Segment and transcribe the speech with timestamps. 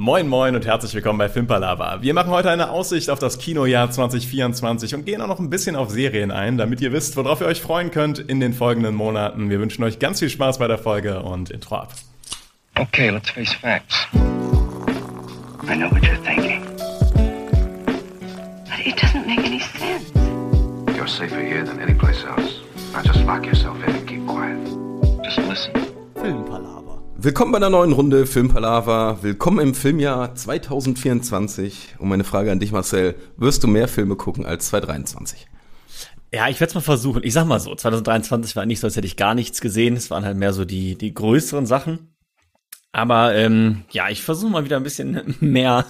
[0.00, 2.02] Moin Moin und herzlich willkommen bei Filmpalava.
[2.02, 5.74] Wir machen heute eine Aussicht auf das Kinojahr 2024 und gehen auch noch ein bisschen
[5.74, 9.50] auf Serien ein, damit ihr wisst, worauf ihr euch freuen könnt in den folgenden Monaten.
[9.50, 11.94] Wir wünschen euch ganz viel Spaß bei der Folge und Intro ab.
[12.78, 14.06] Okay, let's face facts.
[15.68, 16.64] I know what you're thinking.
[18.66, 20.12] But it doesn't make any sense.
[20.96, 22.60] You're safer here than any place else.
[22.92, 24.58] Now just lock yourself in and keep quiet.
[25.24, 25.72] Just listen.
[26.14, 26.77] Filmpalava.
[27.20, 29.24] Willkommen bei einer neuen Runde Filmpalava.
[29.24, 31.96] Willkommen im Filmjahr 2024.
[31.98, 35.48] Und meine Frage an dich, Marcel: Wirst du mehr Filme gucken als 2023?
[36.32, 37.24] Ja, ich werde es mal versuchen.
[37.24, 39.96] Ich sag mal so, 2023 war nicht so, als hätte ich gar nichts gesehen.
[39.96, 42.14] Es waren halt mehr so die, die größeren Sachen.
[42.92, 45.86] Aber ähm, ja, ich versuche mal wieder ein bisschen mehr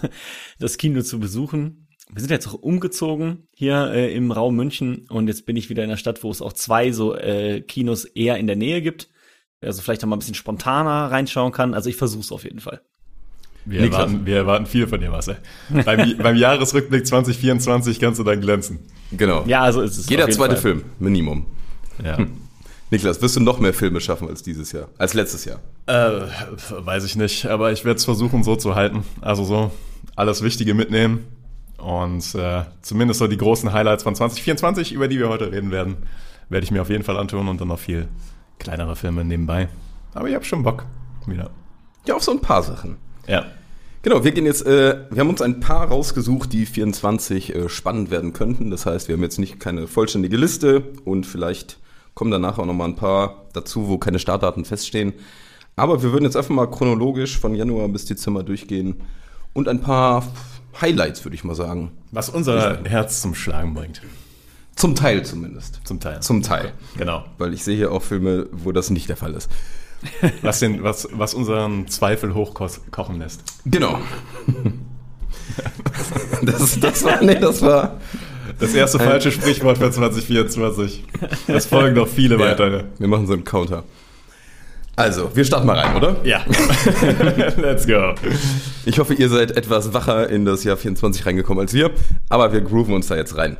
[0.58, 1.88] das Kino zu besuchen.
[2.10, 5.82] Wir sind jetzt auch umgezogen hier äh, im Raum München und jetzt bin ich wieder
[5.82, 9.10] in der Stadt, wo es auch zwei so äh, Kinos eher in der Nähe gibt
[9.64, 11.74] also vielleicht noch mal ein bisschen spontaner reinschauen kann.
[11.74, 12.80] Also ich versuche es auf jeden Fall.
[13.64, 15.36] Wir erwarten, wir erwarten viel von dir, Marcel.
[15.68, 18.78] beim, beim Jahresrückblick 2024 kannst du dann glänzen.
[19.12, 19.44] Genau.
[19.46, 20.62] Ja, also ist es Jeder zweite Fall.
[20.62, 21.46] Film, Minimum.
[22.02, 22.16] Ja.
[22.16, 22.30] Hm.
[22.90, 24.88] Niklas, wirst du noch mehr Filme schaffen als dieses Jahr?
[24.96, 25.60] Als letztes Jahr?
[25.86, 26.26] Äh,
[26.70, 29.04] weiß ich nicht, aber ich werde es versuchen so zu halten.
[29.20, 29.70] Also so
[30.16, 31.26] alles Wichtige mitnehmen
[31.76, 35.96] und äh, zumindest so die großen Highlights von 2024, über die wir heute reden werden,
[36.48, 38.08] werde ich mir auf jeden Fall antun und dann noch viel
[38.58, 39.68] kleinere Filme nebenbei.
[40.14, 40.84] Aber ich habe schon Bock
[41.26, 41.50] wieder.
[42.06, 42.96] Ja, auf so ein paar Sachen.
[43.26, 43.46] Ja.
[44.02, 48.10] Genau, wir gehen jetzt, äh, wir haben uns ein paar rausgesucht, die 24 äh, spannend
[48.10, 48.70] werden könnten.
[48.70, 51.78] Das heißt, wir haben jetzt nicht keine vollständige Liste und vielleicht
[52.14, 55.12] kommen danach auch nochmal ein paar dazu, wo keine Startdaten feststehen.
[55.76, 59.02] Aber wir würden jetzt einfach mal chronologisch von Januar bis Dezember durchgehen
[59.52, 60.26] und ein paar
[60.80, 61.92] Highlights, würde ich mal sagen.
[62.10, 64.00] Was unser Herz zum Schlagen bringt.
[64.78, 65.80] Zum Teil zumindest.
[65.82, 66.20] Zum Teil.
[66.20, 66.72] Zum Teil.
[66.96, 67.24] Genau.
[67.36, 69.50] Weil ich sehe hier auch Filme, wo das nicht der Fall ist.
[70.42, 73.42] Was, den, was, was unseren Zweifel hochkochen lässt.
[73.64, 73.98] Genau.
[76.42, 78.00] das, das war, nee, das war.
[78.60, 81.02] Das erste falsche Sprichwort für 2024.
[81.48, 82.84] Es folgen noch viele ja, weitere.
[82.98, 83.82] Wir machen so einen Counter.
[84.94, 86.16] Also, wir starten mal rein, oder?
[86.22, 86.44] Ja.
[87.56, 88.14] Let's go.
[88.84, 91.90] Ich hoffe, ihr seid etwas wacher in das Jahr 24 reingekommen als wir,
[92.28, 93.56] aber wir grooven uns da jetzt rein.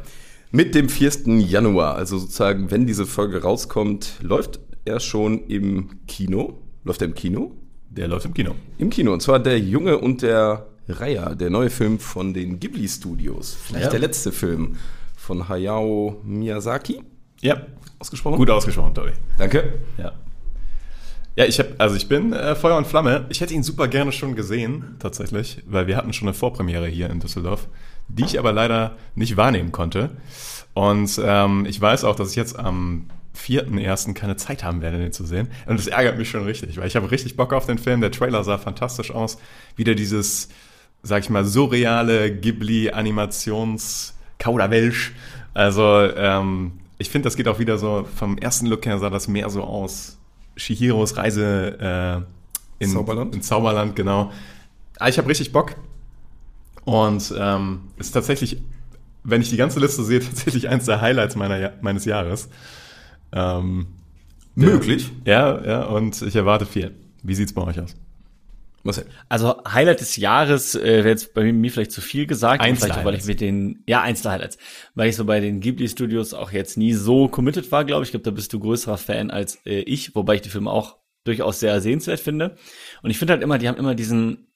[0.51, 1.39] Mit dem 4.
[1.41, 6.59] Januar, also sozusagen, wenn diese Folge rauskommt, läuft er schon im Kino.
[6.85, 7.53] Läuft er im Kino?
[7.91, 8.55] Der läuft im Kino.
[8.79, 9.13] Im Kino.
[9.13, 13.55] Und zwar Der Junge und der Reiher, der neue Film von den Ghibli Studios.
[13.63, 13.91] Vielleicht ja.
[13.91, 14.77] der letzte Film
[15.17, 17.03] von Hayao Miyazaki.
[17.43, 17.61] Ja.
[17.99, 18.39] Ausgesprochen?
[18.39, 19.13] Gut ausgesprochen, Tobi.
[19.37, 19.75] Danke.
[19.99, 20.13] Ja.
[21.37, 23.27] Ja, ich habe, also ich bin äh, Feuer und Flamme.
[23.29, 27.11] Ich hätte ihn super gerne schon gesehen, tatsächlich, weil wir hatten schon eine Vorpremiere hier
[27.11, 27.69] in Düsseldorf
[28.09, 30.11] die ich aber leider nicht wahrnehmen konnte.
[30.75, 34.99] Und ähm, ich weiß auch, dass ich jetzt am vierten ersten keine Zeit haben werde,
[34.99, 35.49] den zu sehen.
[35.67, 38.01] Und das ärgert mich schon richtig, weil ich habe richtig Bock auf den Film.
[38.01, 39.39] Der Trailer sah fantastisch aus.
[39.77, 40.49] Wieder dieses,
[41.03, 45.13] sag ich mal, surreale Ghibli-Animations-Kauderwelsch.
[45.55, 49.29] Also ähm, ich finde, das geht auch wieder so, vom ersten Look her sah das
[49.29, 50.19] mehr so aus.
[50.57, 52.27] Shihiros Reise
[52.81, 53.35] äh, in, Zauberland.
[53.35, 54.33] in Zauberland, genau.
[54.99, 55.77] Aber ich habe richtig Bock.
[56.85, 58.63] Und ähm, ist tatsächlich,
[59.25, 62.49] wenn ich die ganze Liste sehe, tatsächlich eins der Highlights meiner, meines Jahres.
[63.33, 63.87] Ähm,
[64.55, 65.13] Möglich.
[65.25, 66.95] Ja, ja, und ich erwarte viel.
[67.23, 67.95] Wie sieht's bei euch aus?
[68.83, 69.07] Marcel.
[69.29, 73.05] Also Highlight des Jahres äh, wäre jetzt bei mir vielleicht zu viel gesagt, vielleicht auch,
[73.05, 74.59] weil ich mit den ja Einzelhighlights,
[74.95, 78.09] weil ich so bei den Ghibli Studios auch jetzt nie so committed war, glaube ich.
[78.09, 80.97] Ich glaube, da bist du größerer Fan als äh, ich, wobei ich die Filme auch
[81.25, 82.57] durchaus sehr sehenswert finde.
[83.03, 84.48] Und ich finde halt immer, die haben immer diesen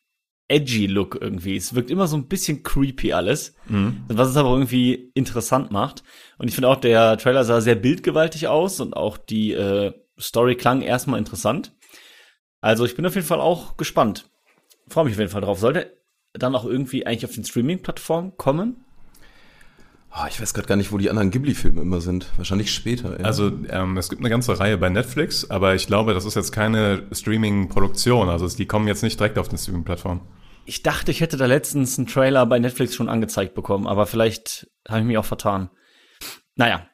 [0.48, 1.56] edgy Look irgendwie.
[1.56, 4.04] Es wirkt immer so ein bisschen creepy alles, mhm.
[4.08, 6.02] was es aber irgendwie interessant macht.
[6.38, 10.56] Und ich finde auch, der Trailer sah sehr bildgewaltig aus und auch die äh, Story
[10.56, 11.72] klang erstmal interessant.
[12.60, 14.30] Also ich bin auf jeden Fall auch gespannt.
[14.88, 15.58] Freue mich auf jeden Fall drauf.
[15.58, 15.96] Sollte
[16.32, 18.84] dann auch irgendwie eigentlich auf den Streaming-Plattformen kommen?
[20.14, 22.26] Oh, ich weiß gerade gar nicht, wo die anderen Ghibli-Filme immer sind.
[22.36, 23.18] Wahrscheinlich später.
[23.18, 23.24] Ja.
[23.24, 26.52] Also ähm, es gibt eine ganze Reihe bei Netflix, aber ich glaube, das ist jetzt
[26.52, 28.28] keine Streaming-Produktion.
[28.28, 30.20] Also die kommen jetzt nicht direkt auf den Streaming-Plattform.
[30.66, 34.68] Ich dachte, ich hätte da letztens einen Trailer bei Netflix schon angezeigt bekommen, aber vielleicht
[34.86, 35.70] habe ich mich auch vertan.
[36.56, 36.86] Naja,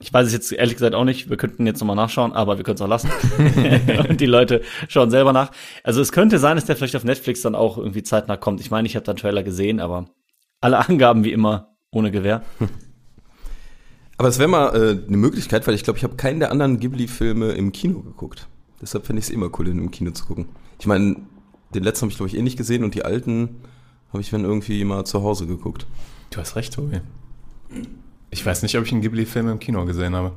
[0.00, 1.30] ich weiß es jetzt ehrlich gesagt auch nicht.
[1.30, 3.10] Wir könnten jetzt nochmal nachschauen, aber wir können es auch lassen.
[4.08, 5.52] Und die Leute schauen selber nach.
[5.84, 8.60] Also es könnte sein, dass der vielleicht auf Netflix dann auch irgendwie zeitnah kommt.
[8.60, 10.10] Ich meine, ich habe da einen Trailer gesehen, aber
[10.60, 12.42] alle Angaben wie immer ohne Gewehr.
[14.16, 16.78] Aber es wäre mal äh, eine Möglichkeit, weil ich glaube, ich habe keinen der anderen
[16.78, 18.46] Ghibli-Filme im Kino geguckt.
[18.80, 20.46] Deshalb finde ich es immer cool, den im Kino zu gucken.
[20.78, 21.16] Ich meine,
[21.74, 23.60] den letzten habe ich, glaube ich, eh nicht gesehen und die alten
[24.12, 25.86] habe ich dann irgendwie mal zu Hause geguckt.
[26.30, 27.00] Du hast recht, Tobi.
[28.30, 30.32] Ich weiß nicht, ob ich einen Ghibli-Film im Kino gesehen habe.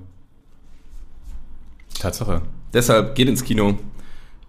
[1.99, 2.41] Tatsache.
[2.73, 3.77] Deshalb geht ins Kino.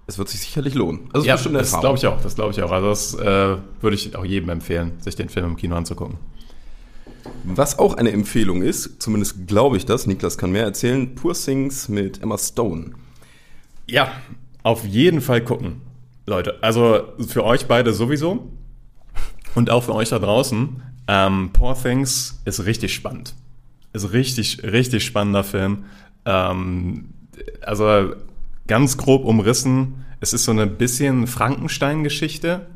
[0.06, 1.10] es wird sich sicherlich lohnen.
[1.12, 2.20] Also ja, das glaube ich auch.
[2.22, 2.70] Das glaube ich auch.
[2.70, 6.16] Also das äh, würde ich auch jedem empfehlen, sich den Film im Kino anzugucken.
[7.44, 11.88] Was auch eine Empfehlung ist, zumindest glaube ich das, Niklas kann mehr erzählen, Poor Things
[11.88, 12.92] mit Emma Stone.
[13.86, 14.12] Ja,
[14.62, 15.80] auf jeden Fall gucken,
[16.26, 16.62] Leute.
[16.62, 18.52] Also für euch beide sowieso
[19.54, 20.82] und auch für euch da draußen.
[21.06, 23.34] Ähm, Poor Things ist richtig spannend.
[23.92, 25.84] Ist richtig, richtig spannender Film.
[26.26, 27.10] Ähm,
[27.62, 28.14] also
[28.66, 32.66] ganz grob umrissen, es ist so eine bisschen Frankenstein-Geschichte.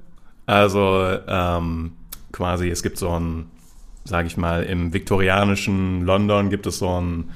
[0.47, 1.93] Also ähm,
[2.33, 3.47] quasi, es gibt so ein,
[4.05, 7.31] sage ich mal, im viktorianischen London gibt es so einen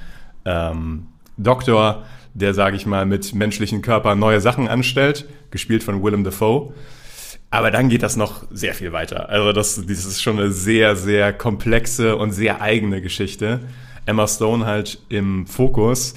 [0.45, 6.23] ähm, Doktor, der, sage ich mal, mit menschlichen Körpern neue Sachen anstellt, gespielt von Willem
[6.23, 6.73] Dafoe.
[7.49, 9.29] Aber dann geht das noch sehr viel weiter.
[9.29, 13.61] Also das, das ist schon eine sehr, sehr komplexe und sehr eigene Geschichte.
[14.05, 16.15] Emma Stone halt im Fokus,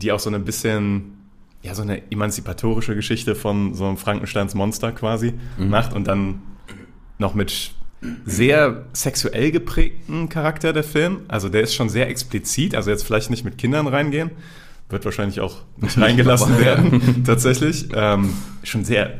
[0.00, 1.18] die auch so ein bisschen
[1.62, 5.68] ja, so eine emanzipatorische Geschichte von so einem Frankensteins Monster quasi mhm.
[5.70, 6.42] macht und dann
[7.18, 7.72] noch mit
[8.24, 11.20] sehr sexuell geprägten Charakter der Film.
[11.28, 14.30] Also der ist schon sehr explizit, also jetzt vielleicht nicht mit Kindern reingehen,
[14.88, 17.88] wird wahrscheinlich auch nicht reingelassen werden, tatsächlich.
[17.92, 19.18] Ähm, schon sehr,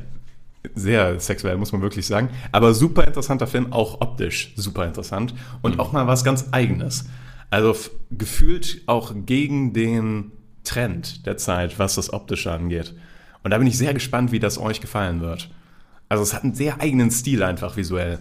[0.75, 2.31] sehr sexuell, muss man wirklich sagen.
[2.53, 5.81] Aber super interessanter Film, auch optisch super interessant und mhm.
[5.81, 7.07] auch mal was ganz Eigenes.
[7.51, 7.75] Also
[8.11, 10.33] gefühlt auch gegen den
[10.65, 12.95] Trend der Zeit, was das Optische angeht.
[13.43, 15.49] Und da bin ich sehr gespannt, wie das euch gefallen wird.
[16.09, 18.19] Also es hat einen sehr eigenen Stil einfach visuell.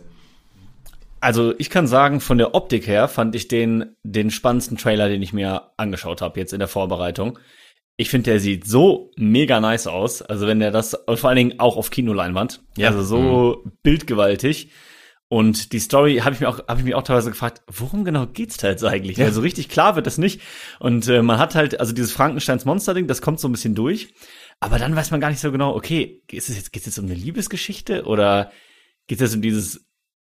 [1.19, 5.22] Also ich kann sagen, von der Optik her fand ich den, den spannendsten Trailer, den
[5.22, 7.40] ich mir angeschaut habe jetzt in der Vorbereitung.
[7.96, 10.22] Ich finde, der sieht so mega nice aus.
[10.22, 12.62] Also wenn der das, und vor allen Dingen auch auf Kinoleinwand.
[12.78, 12.90] Ja.
[12.90, 13.72] Also so mhm.
[13.81, 14.72] bildgewaltig.
[15.30, 18.28] Und die Story habe ich mir auch habe ich mich auch teilweise gefragt, worum genau
[18.28, 19.18] geht's da jetzt eigentlich?
[19.18, 19.25] Ja.
[19.25, 20.42] Also richtig klar wird das nicht.
[20.80, 23.75] Und äh, man hat halt also dieses Frankensteins Monster Ding, das kommt so ein bisschen
[23.75, 24.13] durch,
[24.62, 27.06] aber dann weiß man gar nicht so genau, okay, ist es jetzt geht's jetzt um
[27.06, 28.52] eine Liebesgeschichte oder
[29.08, 29.87] geht es um dieses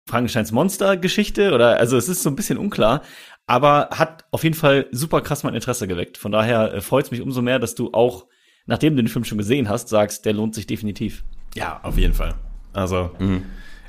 [0.08, 3.02] Frankensteins Monster Geschichte oder also es ist so ein bisschen unklar,
[3.46, 6.18] aber hat auf jeden Fall super krass mein Interesse geweckt.
[6.18, 8.26] Von daher äh, freut es mich umso mehr, dass du auch
[8.68, 11.24] nachdem du den Film schon gesehen hast, sagst, der lohnt sich definitiv.
[11.56, 12.36] Ja, auf jeden Fall.
[12.74, 13.44] Also mhm.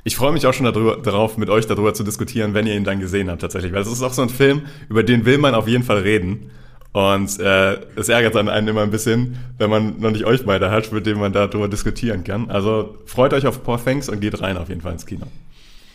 [0.05, 2.85] Ich freue mich auch schon darüber, darauf, mit euch darüber zu diskutieren, wenn ihr ihn
[2.85, 3.73] dann gesehen habt tatsächlich.
[3.73, 6.51] Weil es ist auch so ein Film, über den will man auf jeden Fall reden.
[6.93, 10.71] Und äh, es ärgert dann einen immer ein bisschen, wenn man noch nicht euch beide
[10.71, 12.49] hat, mit dem man darüber diskutieren kann.
[12.49, 15.27] Also freut euch auf Poor Things und geht rein auf jeden Fall ins Kino.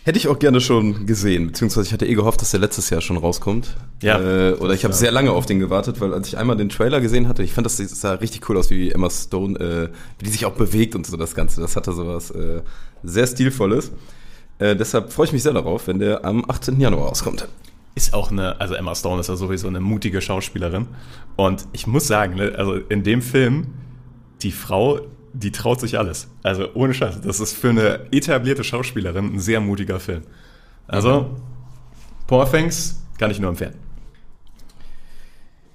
[0.04, 3.00] Hätte ich auch gerne schon gesehen, beziehungsweise ich hatte eh gehofft, dass der letztes Jahr
[3.00, 3.74] schon rauskommt.
[4.02, 4.20] Ja.
[4.20, 7.00] Äh, oder ich habe sehr lange auf den gewartet, weil als ich einmal den Trailer
[7.00, 10.30] gesehen hatte, ich fand, das sah richtig cool aus, wie Emma Stone, äh, wie die
[10.30, 11.62] sich auch bewegt und so das Ganze.
[11.62, 12.60] Das hatte sowas äh,
[13.02, 13.92] sehr Stilvolles.
[14.58, 16.78] Äh, deshalb freue ich mich sehr darauf, wenn der am 18.
[16.78, 17.48] Januar rauskommt.
[17.94, 20.86] Ist auch eine, also Emma Stone ist ja sowieso eine mutige Schauspielerin.
[21.36, 23.68] Und ich muss sagen, ne, also in dem Film,
[24.42, 25.00] die Frau
[25.34, 26.28] die traut sich alles.
[26.42, 27.20] Also ohne Scheiß.
[27.20, 30.22] Das ist für eine etablierte Schauspielerin ein sehr mutiger Film.
[30.86, 31.36] Also.
[32.26, 33.74] Poor Things kann ich nur empfehlen.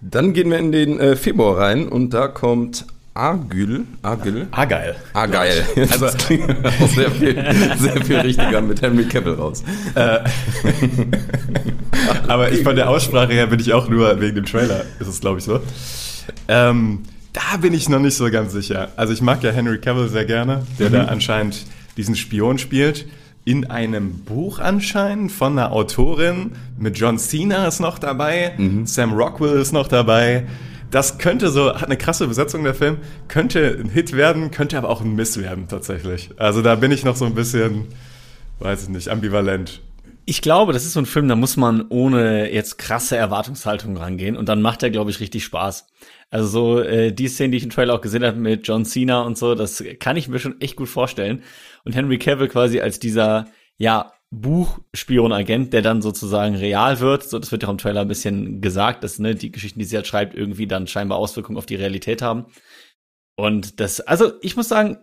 [0.01, 3.85] Dann gehen wir in den äh, Februar rein und da kommt Argyll.
[4.01, 4.47] Argyll.
[4.51, 4.95] Argyle.
[5.13, 5.65] Argyle.
[5.75, 7.35] Also, das klingt auch sehr viel,
[7.77, 9.63] sehr viel richtiger mit Henry Cavill raus.
[9.93, 10.19] Äh,
[12.27, 15.19] aber ich von der Aussprache her bin ich auch nur wegen dem Trailer, ist es
[15.19, 15.59] glaube ich so.
[16.47, 17.03] Ähm,
[17.33, 18.89] da bin ich noch nicht so ganz sicher.
[18.95, 20.93] Also ich mag ja Henry Cavill sehr gerne, der mhm.
[20.93, 21.65] da anscheinend
[21.97, 23.05] diesen Spion spielt.
[23.45, 26.51] In einem Buch anscheinend von einer Autorin.
[26.77, 28.53] Mit John Cena ist noch dabei.
[28.57, 28.85] Mhm.
[28.85, 30.45] Sam Rockwell ist noch dabei.
[30.91, 34.89] Das könnte so, hat eine krasse Besetzung der Film, könnte ein Hit werden, könnte aber
[34.89, 36.31] auch ein Miss werden tatsächlich.
[36.37, 37.85] Also da bin ich noch so ein bisschen,
[38.59, 39.81] weiß ich nicht, ambivalent.
[40.29, 44.37] Ich glaube, das ist so ein Film, da muss man ohne jetzt krasse Erwartungshaltung rangehen
[44.37, 45.87] und dann macht er, glaube ich, richtig Spaß.
[46.29, 49.23] Also so äh, die Szene, die ich im Trailer auch gesehen habe mit John Cena
[49.23, 51.41] und so, das kann ich mir schon echt gut vorstellen.
[51.83, 57.23] Und Henry Cavill quasi als dieser, ja, Buchspionagent, der dann sozusagen real wird.
[57.23, 59.85] So, das wird ja auch im Trailer ein bisschen gesagt, dass ne, die Geschichten, die
[59.85, 62.45] sie halt schreibt, irgendwie dann scheinbar Auswirkungen auf die Realität haben.
[63.35, 64.99] Und das, also ich muss sagen,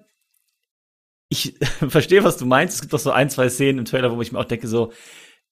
[1.28, 1.54] ich
[1.88, 2.74] verstehe, was du meinst.
[2.74, 4.92] Es gibt doch so ein, zwei Szenen im Trailer, wo ich mir auch denke, so,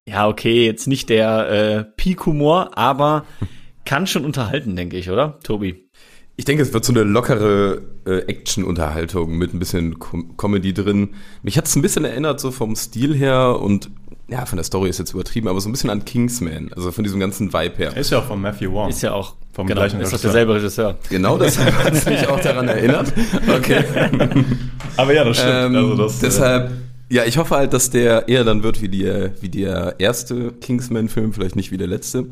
[0.07, 3.25] ja, okay, jetzt nicht der äh, Peak-Humor, aber
[3.85, 5.89] kann schon unterhalten, denke ich, oder, Tobi?
[6.37, 11.15] Ich denke, es wird so eine lockere äh, Action-Unterhaltung mit ein bisschen Com Comedy drin.
[11.43, 13.91] Mich hat es ein bisschen erinnert, so vom Stil her und
[14.29, 17.05] ja, von der Story ist jetzt übertrieben, aber so ein bisschen an Kingsman, also von
[17.05, 17.97] diesem ganzen Vibe her.
[17.97, 18.89] Ist ja auch von Matthew Wong.
[18.89, 20.31] Ist ja auch vom genau, gleichen ist Regisseur.
[20.31, 20.99] derselbe Regisseur.
[21.11, 23.13] Genau, deshalb hat es mich auch daran erinnert.
[23.49, 23.85] Okay.
[24.97, 25.53] aber ja, das stimmt.
[25.53, 26.73] Ähm, also das, äh, deshalb,
[27.11, 31.35] ja, ich hoffe halt, dass der eher dann wird wie, die, wie der erste Kingsman-Film,
[31.35, 32.27] vielleicht nicht wie der letzte.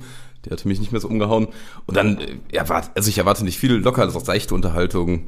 [0.45, 1.49] Der hatte mich nicht mehr so umgehauen.
[1.87, 5.27] Und dann, äh, ja, also ich erwarte nicht viel locker, das ist auch seichte Unterhaltung.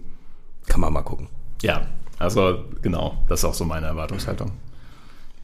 [0.67, 1.29] Kann man mal gucken.
[1.63, 1.87] Ja,
[2.19, 4.53] also genau, das ist auch so meine Erwartungshaltung.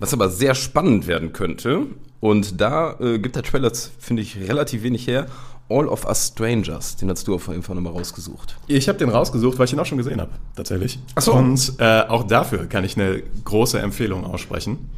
[0.00, 1.86] Was aber sehr spannend werden könnte,
[2.20, 5.26] und da äh, gibt der Trailer, finde ich, relativ wenig her.
[5.70, 8.56] All of Us Strangers, den hast du auf jeden Fall nochmal rausgesucht.
[8.66, 10.98] Ich habe den rausgesucht, weil ich ihn auch schon gesehen habe, tatsächlich.
[11.14, 11.32] Ach so.
[11.32, 14.90] Und äh, auch dafür kann ich eine große Empfehlung aussprechen.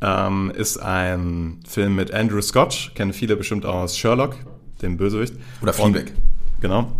[0.00, 4.36] Ähm, ist ein Film mit Andrew Scott, kennen viele bestimmt aus Sherlock,
[4.80, 5.34] dem Bösewicht.
[5.62, 6.12] Oder Fleabag.
[6.60, 6.92] Genau,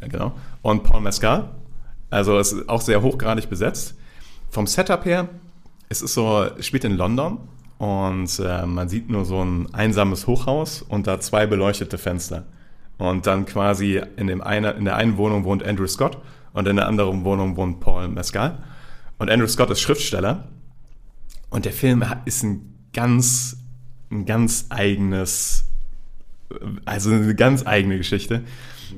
[0.00, 0.32] genau.
[0.62, 1.50] Und Paul Mescal.
[2.10, 3.94] Also es ist auch sehr hochgradig besetzt.
[4.50, 5.28] Vom Setup her,
[5.92, 7.38] es ist so, spielt in London
[7.76, 12.44] und äh, man sieht nur so ein einsames Hochhaus und da zwei beleuchtete Fenster.
[12.96, 16.16] Und dann quasi in, dem eine, in der einen Wohnung wohnt Andrew Scott
[16.54, 18.58] und in der anderen Wohnung wohnt Paul Mescal.
[19.18, 20.48] Und Andrew Scott ist Schriftsteller.
[21.50, 23.58] Und der Film ist ein ganz,
[24.10, 25.66] ein ganz eigenes,
[26.86, 28.44] also eine ganz eigene Geschichte.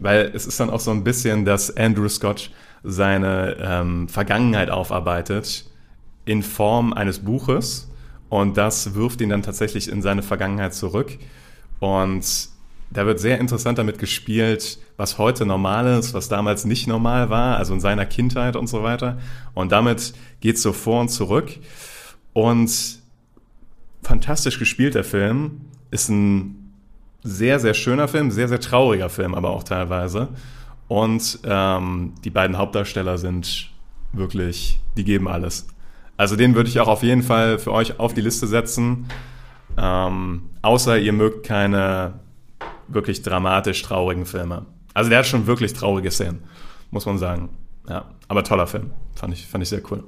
[0.01, 2.53] Weil es ist dann auch so ein bisschen, dass Andrew Scott
[2.85, 5.65] seine ähm, Vergangenheit aufarbeitet
[6.25, 7.88] in Form eines Buches
[8.28, 11.19] und das wirft ihn dann tatsächlich in seine Vergangenheit zurück.
[11.78, 12.49] Und
[12.90, 17.57] da wird sehr interessant damit gespielt, was heute normal ist, was damals nicht normal war,
[17.59, 19.19] also in seiner Kindheit und so weiter.
[19.54, 21.59] Und damit geht es so vor und zurück.
[22.33, 22.99] Und
[24.02, 25.61] fantastisch gespielt, der Film.
[25.90, 26.73] Ist ein
[27.23, 30.28] sehr, sehr schöner Film, sehr, sehr trauriger Film, aber auch teilweise.
[30.88, 33.71] Und ähm, die beiden Hauptdarsteller sind
[34.12, 35.69] wirklich, die geben alles.
[36.16, 39.09] Also den würde ich auch auf jeden Fall für euch auf die Liste setzen.
[39.76, 42.21] Ähm, außer ihr mögt keine
[42.88, 44.66] wirklich dramatisch traurigen Filme.
[44.92, 46.44] Also der hat schon wirklich traurige Szenen,
[46.90, 47.50] muss man sagen.
[47.88, 48.92] Ja, aber toller Film.
[49.14, 50.04] Fand ich, fand ich sehr cool.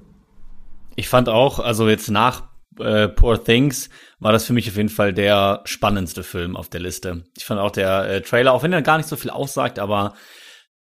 [0.94, 2.44] Ich fand auch, also jetzt nach
[2.78, 6.80] äh, Poor Things war das für mich auf jeden Fall der spannendste Film auf der
[6.80, 7.24] Liste.
[7.36, 10.14] Ich fand auch der äh, Trailer, auch wenn er gar nicht so viel aussagt, aber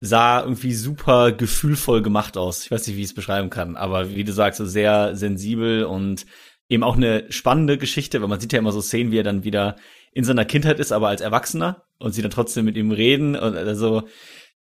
[0.05, 2.65] sah irgendwie super gefühlvoll gemacht aus.
[2.65, 5.85] Ich weiß nicht, wie ich es beschreiben kann, aber wie du sagst, so sehr sensibel
[5.85, 6.27] und
[6.69, 9.45] eben auch eine spannende Geschichte, weil man sieht ja immer so Szenen, wie er dann
[9.45, 9.77] wieder
[10.13, 13.57] in seiner Kindheit ist, aber als Erwachsener und sie dann trotzdem mit ihm reden und
[13.57, 14.03] also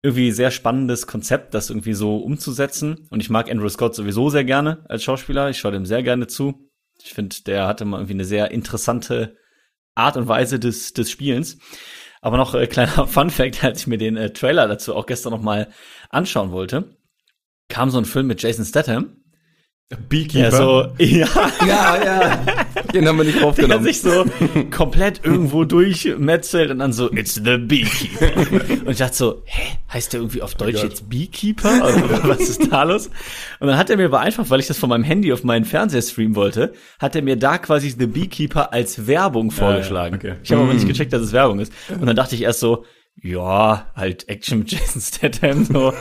[0.04, 3.08] irgendwie sehr spannendes Konzept, das irgendwie so umzusetzen.
[3.10, 5.50] Und ich mag Andrew Scott sowieso sehr gerne als Schauspieler.
[5.50, 6.70] Ich schaue dem sehr gerne zu.
[7.04, 9.38] Ich finde, der hatte mal irgendwie eine sehr interessante
[9.96, 11.58] Art und Weise des, des Spielens.
[12.26, 15.32] Aber noch äh, kleiner Fun Fact, als ich mir den äh, Trailer dazu auch gestern
[15.32, 15.68] noch mal
[16.10, 16.98] anschauen wollte,
[17.70, 19.18] kam so ein Film mit Jason Statham.
[20.10, 20.40] Beekeeper.
[20.40, 21.28] Ja, so, ja.
[21.68, 22.46] ja, ja.
[22.96, 23.84] Den haben wir nicht aufgenommen.
[23.84, 24.26] Der sich so
[24.72, 28.32] komplett irgendwo durchmetzelt und dann so, it's the Beekeeper.
[28.86, 31.70] und ich dachte so, hä, heißt der irgendwie auf Deutsch oh jetzt Beekeeper?
[31.84, 33.08] Oder was ist da los?
[33.60, 35.66] Und dann hat er mir aber einfach, weil ich das von meinem Handy auf meinen
[35.66, 40.20] Fernseher streamen wollte, hat er mir da quasi The Beekeeper als Werbung vorgeschlagen.
[40.22, 40.42] Ja, ja, okay.
[40.44, 40.88] Ich habe aber nicht mm.
[40.88, 41.74] gecheckt, dass es Werbung ist.
[41.90, 42.86] Und dann dachte ich erst so,
[43.22, 45.94] ja, halt Action mit Jason Statham, so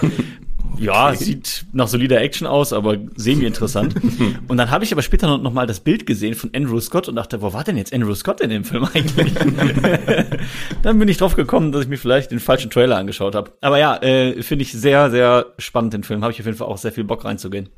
[0.79, 1.25] ja, okay.
[1.25, 3.95] sieht nach solider Action aus, aber semi-interessant.
[4.49, 7.09] und dann habe ich aber später noch, noch mal das Bild gesehen von Andrew Scott
[7.09, 9.35] und dachte, wo war denn jetzt Andrew Scott in dem Film eigentlich?
[10.83, 13.53] dann bin ich drauf gekommen, dass ich mir vielleicht den falschen Trailer angeschaut habe.
[13.61, 16.23] Aber ja, äh, finde ich sehr, sehr spannend den Film.
[16.23, 17.69] Habe ich auf jeden Fall auch sehr viel Bock reinzugehen.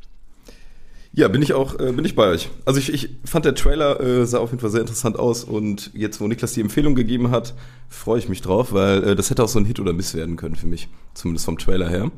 [1.16, 2.50] Ja, bin ich auch, äh, bin ich bei euch.
[2.66, 5.90] Also ich, ich fand der Trailer äh, sah auf jeden Fall sehr interessant aus und
[5.94, 7.54] jetzt, wo Niklas die Empfehlung gegeben hat,
[7.88, 10.36] freue ich mich drauf, weil äh, das hätte auch so ein Hit oder Miss werden
[10.36, 12.10] können für mich, zumindest vom Trailer her.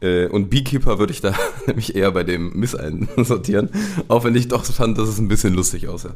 [0.00, 1.34] Äh, und Beekeeper würde ich da
[1.66, 3.70] nämlich eher bei dem Miss einsortieren,
[4.08, 6.14] auch wenn ich doch fand, dass es ein bisschen lustig aussah.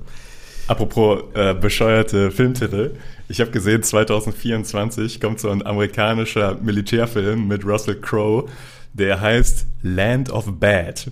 [0.66, 2.96] Apropos äh, bescheuerte Filmtitel.
[3.28, 8.46] Ich habe gesehen, 2024 kommt so ein amerikanischer Militärfilm mit Russell Crowe,
[8.92, 11.10] der heißt Land of Bad.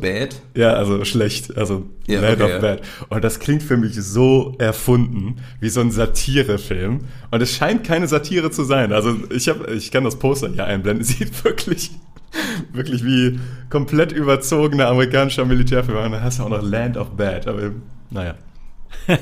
[0.00, 0.40] Bad?
[0.54, 1.56] Ja, also schlecht.
[1.56, 2.58] Also ja, Land okay, of ja.
[2.58, 2.82] Bad.
[3.08, 7.00] Und das klingt für mich so erfunden, wie so ein Satirefilm.
[7.30, 8.92] Und es scheint keine Satire zu sein.
[8.92, 11.02] Also ich habe, ich kann das Poster hier einblenden.
[11.02, 11.90] Es sieht wirklich,
[12.72, 15.98] wirklich wie komplett überzogener amerikanischer Militärfilm.
[15.98, 17.48] Und dann hast du auch noch Land of Bad.
[17.48, 17.72] Aber
[18.10, 18.34] naja.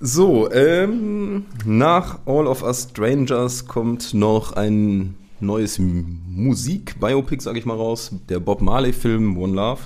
[0.00, 7.76] so, ähm, nach All of Us Strangers kommt noch ein neues Musik-Biopic, sage ich mal
[7.76, 9.80] raus, der Bob Marley-Film One Love.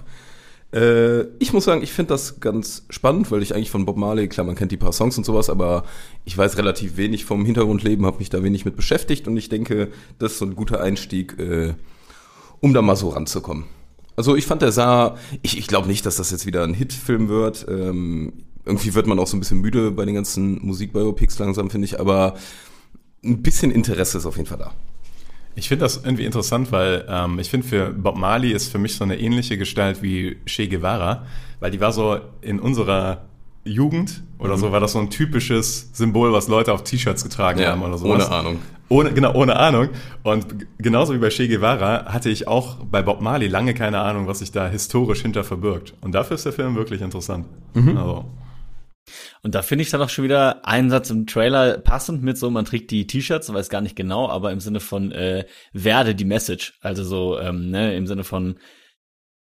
[0.73, 4.29] Äh, ich muss sagen, ich finde das ganz spannend, weil ich eigentlich von Bob Marley,
[4.29, 5.85] klar, man kennt die paar Songs und sowas, aber
[6.25, 9.89] ich weiß relativ wenig vom Hintergrundleben, habe mich da wenig mit beschäftigt und ich denke,
[10.19, 11.75] das ist so ein guter Einstieg, äh,
[12.61, 13.65] um da mal so ranzukommen.
[14.17, 17.29] Also ich fand, der sah, ich, ich glaube nicht, dass das jetzt wieder ein Hitfilm
[17.29, 17.67] wird.
[17.69, 18.33] Ähm,
[18.65, 22.01] irgendwie wird man auch so ein bisschen müde bei den ganzen Musikbiopics langsam, finde ich,
[22.01, 22.35] aber
[23.25, 24.73] ein bisschen Interesse ist auf jeden Fall da.
[25.59, 28.95] Ich finde das irgendwie interessant, weil ähm, ich finde, für Bob Marley ist für mich
[28.95, 31.25] so eine ähnliche Gestalt wie Che Guevara,
[31.61, 33.23] weil die war so in unserer
[33.65, 37.71] Jugend oder so, war das so ein typisches Symbol, was Leute auf T-Shirts getragen Ja,
[37.73, 38.07] haben oder so.
[38.07, 38.59] ohne Ahnung.
[38.89, 39.89] Ohne, genau, ohne Ahnung.
[40.23, 40.47] Und
[40.79, 44.39] genauso wie bei Che Guevara hatte ich auch bei Bob Marley lange keine Ahnung, was
[44.41, 45.95] sich da historisch hinter verbirgt.
[46.03, 47.47] Und dafür ist der Film wirklich interessant.
[47.75, 48.27] Also,
[49.47, 52.51] Und da finde ich dann auch schon wieder einen Satz im Trailer passend mit so,
[52.51, 56.25] man trägt die T-Shirts, weiß gar nicht genau, aber im Sinne von äh, werde die
[56.25, 56.77] Message.
[56.81, 58.59] Also so, ähm, ne, im Sinne von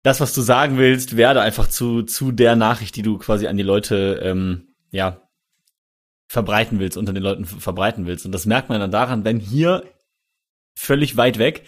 [0.01, 3.55] das, was du sagen willst, werde einfach zu, zu der Nachricht, die du quasi an
[3.55, 5.21] die Leute, ähm, ja,
[6.27, 8.25] verbreiten willst, unter den Leuten verbreiten willst.
[8.25, 9.83] Und das merkt man dann daran, wenn hier
[10.73, 11.67] völlig weit weg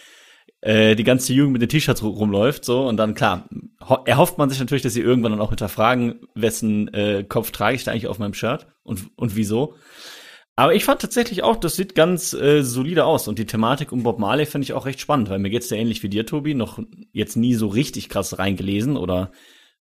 [0.66, 3.48] äh, die ganze Jugend mit den T-Shirts ru- rumläuft, so und dann klar,
[3.88, 7.76] ho erhofft man sich natürlich, dass sie irgendwann dann auch hinterfragen, wessen äh, Kopf trage
[7.76, 9.76] ich da eigentlich auf meinem Shirt und und wieso.
[10.58, 14.04] Aber ich fand tatsächlich auch, das sieht ganz äh, solide aus und die Thematik um
[14.04, 16.56] Bob Marley finde ich auch recht spannend, weil mir geht's ja ähnlich wie dir, Tobi,
[16.56, 16.80] noch
[17.12, 19.32] jetzt nie so richtig krass reingelesen oder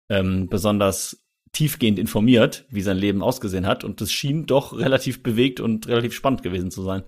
[0.09, 5.61] ähm, besonders tiefgehend informiert, wie sein Leben ausgesehen hat und das schien doch relativ bewegt
[5.61, 7.03] und relativ spannend gewesen zu sein.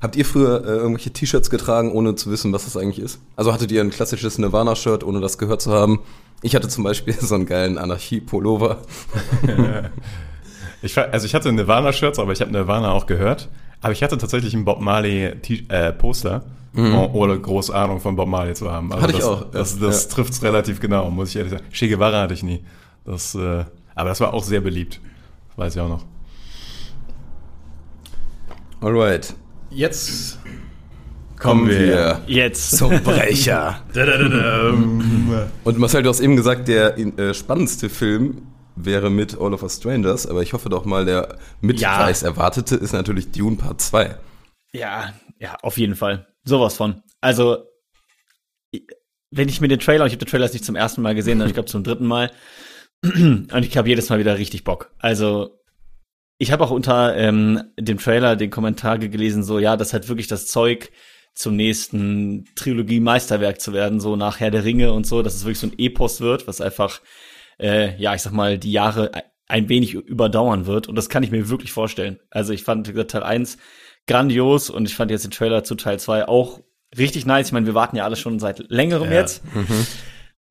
[0.00, 3.20] Habt ihr früher äh, irgendwelche T-Shirts getragen, ohne zu wissen, was das eigentlich ist?
[3.36, 6.00] Also hattet ihr ein klassisches Nirvana-Shirt, ohne das gehört zu haben?
[6.40, 8.78] Ich hatte zum Beispiel so einen geilen Anarchie-Pullover.
[10.82, 13.50] ich, also ich hatte Nirvana-Shirts, aber ich habe Nirvana auch gehört.
[13.82, 16.44] Aber ich hatte tatsächlich ein Bob Marley T äh, Poster,
[16.76, 18.90] oh- ohne große Ahnung von Bob Marley zu haben.
[18.92, 19.86] Also Hatte ich das, auch, Das, ja.
[19.86, 21.64] das trifft's relativ genau, muss ich ehrlich sagen.
[21.70, 22.64] Che Guevara hatte ich nie.
[23.04, 25.00] Das, äh, aber das war auch sehr beliebt.
[25.48, 26.04] Das weiß ich auch noch.
[28.80, 29.34] Alright.
[29.74, 30.38] Jetzt
[31.42, 32.76] Kommen wir Jetzt.
[32.76, 33.82] zum Brecher.
[35.64, 39.78] Und Marcel, du hast eben gesagt, der äh, spannendste Film wäre mit All of Us
[39.78, 42.08] Strangers, aber ich hoffe doch mal, der mit Ja.
[42.08, 44.16] Erwartete ist natürlich Dune Part 2.
[44.72, 46.28] Ja, ja, auf jeden Fall.
[46.44, 47.02] Sowas von.
[47.20, 47.64] Also,
[49.32, 51.34] wenn ich mir den Trailer, ich habe den Trailer jetzt nicht zum ersten Mal gesehen,
[51.34, 52.30] sondern ich glaube zum dritten Mal,
[53.02, 54.92] und ich habe jedes Mal wieder richtig Bock.
[54.98, 55.58] Also,
[56.42, 60.26] ich habe auch unter ähm, dem Trailer den Kommentar gelesen, so, ja, das hat wirklich
[60.26, 60.90] das Zeug,
[61.34, 65.60] zum nächsten Trilogie-Meisterwerk zu werden, so nach Herr der Ringe und so, dass es wirklich
[65.60, 67.00] so ein Epos wird, was einfach,
[67.58, 69.12] äh, ja, ich sag mal, die Jahre
[69.48, 70.88] ein- wenig überdauern wird.
[70.88, 72.18] Und das kann ich mir wirklich vorstellen.
[72.30, 73.56] Also ich fand wie gesagt, Teil 1
[74.06, 76.60] grandios und ich fand jetzt den Trailer zu Teil 2 auch
[76.98, 77.46] richtig nice.
[77.46, 79.20] Ich meine, wir warten ja alle schon seit längerem Ja.
[79.20, 79.42] jetzt.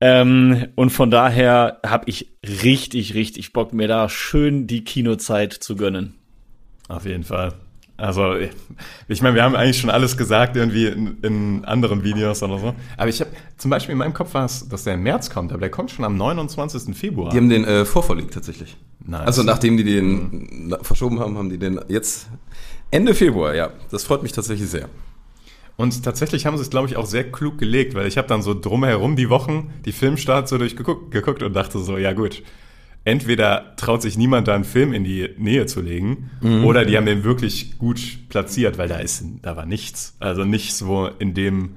[0.04, 5.76] Ähm, und von daher habe ich richtig, richtig Bock, mir da schön die Kinozeit zu
[5.76, 6.14] gönnen.
[6.88, 7.52] Auf jeden Fall.
[7.96, 8.34] Also,
[9.06, 12.74] ich meine, wir haben eigentlich schon alles gesagt, irgendwie in, in anderen Videos oder so.
[12.96, 15.52] Aber ich habe, zum Beispiel in meinem Kopf war es, dass der im März kommt,
[15.52, 16.96] aber der kommt schon am 29.
[16.96, 17.30] Februar.
[17.30, 18.76] Die haben den äh, vorverlegt tatsächlich.
[19.06, 19.20] Nice.
[19.24, 22.26] Also nachdem die den na- verschoben haben, haben die den jetzt
[22.90, 23.70] Ende Februar, ja.
[23.92, 24.88] Das freut mich tatsächlich sehr.
[25.82, 28.40] Und tatsächlich haben sie es, glaube ich, auch sehr klug gelegt, weil ich habe dann
[28.40, 32.44] so drumherum die Wochen die Filmstarts so durchgeguckt geguckt und dachte so, ja gut,
[33.02, 36.30] entweder traut sich niemand da einen Film in die Nähe zu legen
[36.64, 40.14] oder die haben den wirklich gut platziert, weil da ist, da war nichts.
[40.20, 41.76] Also nichts, wo in dem,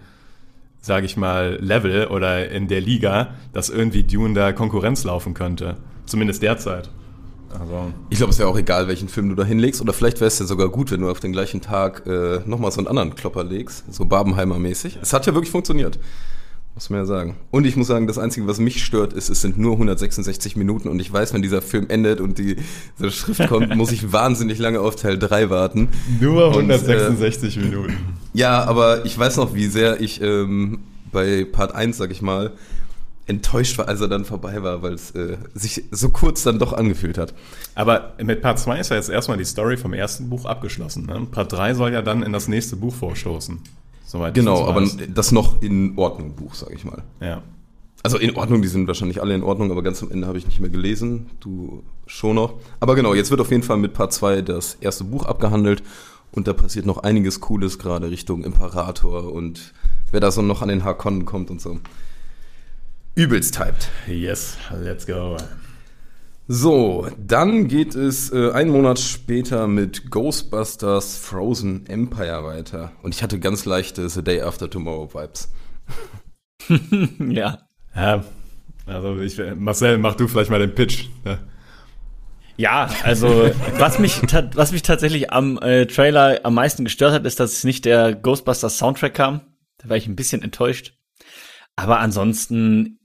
[0.81, 5.77] sage ich mal, Level oder in der Liga, dass irgendwie Dune da Konkurrenz laufen könnte.
[6.05, 6.91] Zumindest derzeit.
[7.59, 9.81] Also, Ich glaube, es wäre auch egal, welchen Film du da hinlegst.
[9.81, 12.71] Oder vielleicht wäre es ja sogar gut, wenn du auf den gleichen Tag äh, nochmal
[12.71, 13.83] so einen anderen Klopper legst.
[13.93, 14.99] So Barbenheimer-mäßig.
[15.01, 15.99] Es hat ja wirklich funktioniert.
[16.75, 17.37] Muss man ja sagen.
[17.51, 20.89] Und ich muss sagen, das Einzige, was mich stört, ist, es sind nur 166 Minuten
[20.89, 22.57] und ich weiß, wenn dieser Film endet und die,
[22.99, 25.87] diese Schrift kommt, muss ich wahnsinnig lange auf Teil 3 warten.
[26.19, 27.95] nur Und, 166 Minuten.
[28.33, 30.79] Ja, aber ich weiß noch, wie sehr ich ähm,
[31.13, 32.51] bei Part 1, sag ich mal,
[33.27, 36.73] enttäuscht war, als er dann vorbei war, weil es äh, sich so kurz dann doch
[36.73, 37.33] angefühlt hat.
[37.73, 41.05] Aber mit Part 2 ist ja jetzt erstmal die Story vom ersten Buch abgeschlossen.
[41.07, 41.27] Ne?
[41.31, 43.59] Part 3 soll ja dann in das nächste Buch vorstoßen.
[44.05, 47.03] Soweit Genau, aber das noch in Ordnung Buch, sag ich mal.
[47.19, 47.41] Ja.
[48.03, 50.45] Also in Ordnung, die sind wahrscheinlich alle in Ordnung, aber ganz am Ende habe ich
[50.45, 51.31] nicht mehr gelesen.
[51.39, 52.53] Du schon noch.
[52.79, 55.81] Aber genau, jetzt wird auf jeden Fall mit Part 2 das erste Buch abgehandelt
[56.31, 59.73] und da passiert noch einiges Cooles, gerade Richtung Imperator und
[60.11, 61.79] wer da so noch an den Harkonnen kommt und so.
[63.17, 63.89] Übelst hyped.
[64.07, 65.37] Yes, let's go.
[66.49, 72.91] So, dann geht es äh, einen Monat später mit Ghostbusters Frozen Empire weiter.
[73.03, 75.49] Und ich hatte ganz leichte The Day After Tomorrow Vibes.
[77.19, 77.59] ja.
[77.95, 78.25] Ja,
[78.85, 81.05] also ich, Marcel, mach du vielleicht mal den Pitch.
[81.23, 81.39] Ne?
[82.57, 84.21] Ja, also was mich
[84.55, 88.77] was mich tatsächlich am äh, Trailer am meisten gestört hat, ist, dass nicht der Ghostbusters
[88.77, 89.39] Soundtrack kam.
[89.77, 90.97] Da war ich ein bisschen enttäuscht.
[91.77, 92.99] Aber ansonsten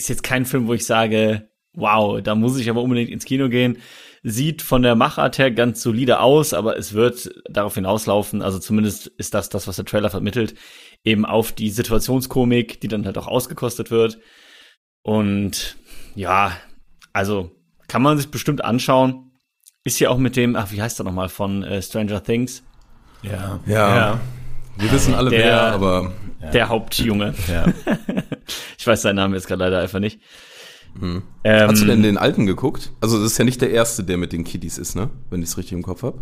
[0.00, 3.48] ist jetzt kein Film, wo ich sage, wow, da muss ich aber unbedingt ins Kino
[3.50, 3.76] gehen.
[4.22, 9.06] Sieht von der Machart her ganz solide aus, aber es wird darauf hinauslaufen, also zumindest
[9.06, 10.54] ist das das, was der Trailer vermittelt,
[11.04, 14.18] eben auf die Situationskomik, die dann halt auch ausgekostet wird.
[15.02, 15.76] Und
[16.14, 16.52] ja,
[17.12, 17.50] also
[17.88, 19.30] kann man sich bestimmt anschauen.
[19.84, 22.62] Ist ja auch mit dem, ach, wie heißt er nochmal, von äh, Stranger Things?
[23.22, 23.60] Ja.
[23.66, 23.96] Ja.
[23.96, 24.20] ja.
[24.76, 26.12] Wir wissen alle Der- wer, aber
[26.52, 27.34] Der Hauptjunge.
[27.48, 27.66] ja.
[28.78, 30.20] Ich weiß seinen Namen jetzt gerade leider einfach nicht.
[31.00, 32.90] Ähm, hast du denn den alten geguckt?
[33.00, 35.10] Also das ist ja nicht der erste, der mit den Kiddies ist, ne?
[35.28, 36.18] Wenn ich es richtig im Kopf habe.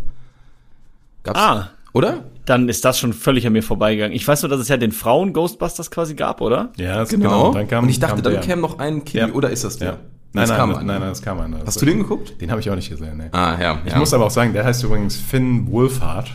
[1.22, 1.40] Gab's?
[1.40, 2.24] Ah, Oder?
[2.44, 4.14] dann ist das schon völlig an mir vorbeigegangen.
[4.14, 6.72] Ich weiß nur, dass es ja den Frauen Ghostbusters quasi gab, oder?
[6.76, 7.28] Ja, das, Genau.
[7.30, 7.54] genau.
[7.54, 9.18] Dann kam, Und ich dachte, kam dann käme noch ein Kiddie.
[9.28, 9.32] Ja.
[9.32, 9.88] Oder ist das der?
[9.88, 9.98] Ja.
[10.34, 10.86] Nein, Es nein, kam nein, einer.
[10.92, 11.58] nein, nein, das kam einer.
[11.64, 12.38] Hast du den geguckt?
[12.40, 13.28] Den habe ich auch nicht gesehen, ne.
[13.32, 13.78] Ah, ja.
[13.86, 13.98] Ich ja.
[13.98, 16.30] muss aber auch sagen, der heißt übrigens Finn Wolfhard,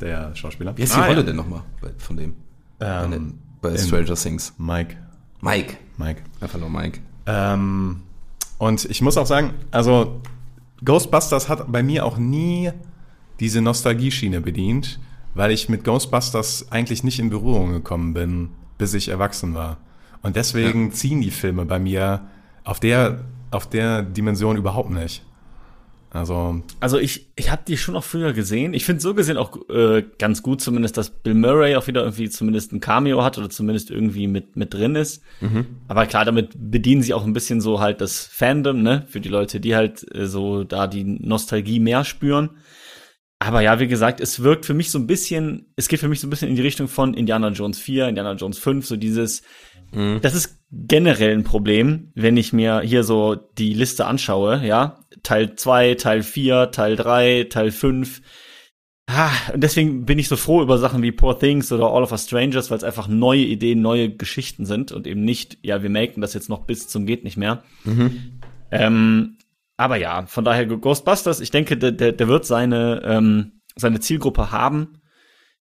[0.00, 0.76] der Schauspieler.
[0.76, 1.22] Wie heißt die Ah, Rolle ja.
[1.24, 1.62] denn nochmal
[1.98, 2.34] von dem?
[2.84, 4.52] Ähm, bei Stranger Things.
[4.58, 4.96] Mike.
[5.40, 5.76] Mike.
[5.96, 6.22] Mike.
[6.40, 7.00] Einfach nur Mike.
[7.26, 8.02] Ähm,
[8.58, 10.20] und ich muss auch sagen, also
[10.84, 12.70] Ghostbusters hat bei mir auch nie
[13.40, 15.00] diese Nostalgieschiene bedient,
[15.34, 19.78] weil ich mit Ghostbusters eigentlich nicht in Berührung gekommen bin, bis ich erwachsen war.
[20.22, 22.22] Und deswegen ziehen die Filme bei mir
[22.64, 25.24] auf der, auf der Dimension überhaupt nicht.
[26.14, 28.72] Also, Also ich, ich habe die schon auch früher gesehen.
[28.72, 32.30] Ich finde so gesehen auch äh, ganz gut zumindest, dass Bill Murray auch wieder irgendwie
[32.30, 35.24] zumindest ein Cameo hat oder zumindest irgendwie mit, mit drin ist.
[35.88, 39.04] Aber klar, damit bedienen sie auch ein bisschen so halt das Fandom, ne?
[39.08, 42.50] Für die Leute, die halt äh, so da die Nostalgie mehr spüren.
[43.40, 46.20] Aber ja, wie gesagt, es wirkt für mich so ein bisschen, es geht für mich
[46.20, 49.42] so ein bisschen in die Richtung von Indiana Jones 4, Indiana Jones 5, so dieses,
[50.20, 55.00] das ist generell ein Problem, wenn ich mir hier so die Liste anschaue, ja.
[55.22, 58.20] Teil 2, Teil 4, Teil 3, Teil 5.
[59.06, 62.12] Ah, und deswegen bin ich so froh über Sachen wie Poor Things oder All of
[62.12, 65.90] Us Strangers, weil es einfach neue Ideen, neue Geschichten sind und eben nicht, ja, wir
[65.90, 67.62] melken das jetzt noch bis zum geht nicht mehr.
[68.70, 69.36] Ähm,
[69.76, 74.50] aber ja, von daher Ghostbusters, ich denke, der, der, der wird seine, ähm, seine Zielgruppe
[74.50, 75.00] haben.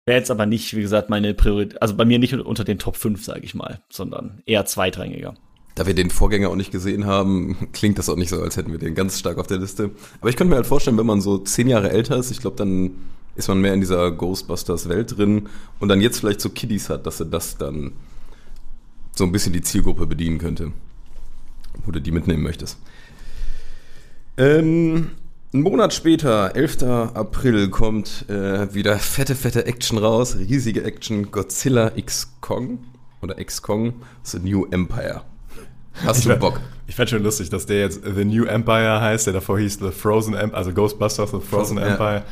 [0.09, 2.97] Wäre jetzt aber nicht, wie gesagt, meine Priorität, also bei mir nicht unter den Top
[2.97, 5.35] 5, sage ich mal, sondern eher zweitrangiger.
[5.75, 8.73] Da wir den Vorgänger auch nicht gesehen haben, klingt das auch nicht so, als hätten
[8.73, 9.91] wir den ganz stark auf der Liste.
[10.23, 12.57] Aber ich könnte mir halt vorstellen, wenn man so zehn Jahre älter ist, ich glaube,
[12.57, 12.93] dann
[13.37, 17.21] ist man mehr in dieser Ghostbusters-Welt drin und dann jetzt vielleicht so Kiddies hat, dass
[17.21, 17.93] er das dann
[19.15, 20.73] so ein bisschen die Zielgruppe bedienen könnte.
[21.85, 22.79] Wo du die mitnehmen möchtest.
[24.39, 25.11] Ähm,
[25.53, 26.83] einen Monat später, 11.
[26.83, 30.37] April, kommt äh, wieder fette, fette Action raus.
[30.37, 31.31] Riesige Action.
[31.31, 32.79] Godzilla X Kong
[33.23, 35.23] oder X Kong The New Empire.
[36.05, 36.61] Hast du Bock?
[36.87, 39.91] Ich fände schon lustig, dass der jetzt The New Empire heißt, der davor hieß The
[39.91, 41.87] Frozen Empire, also Ghostbusters The Frozen Ja.
[41.89, 42.23] Empire.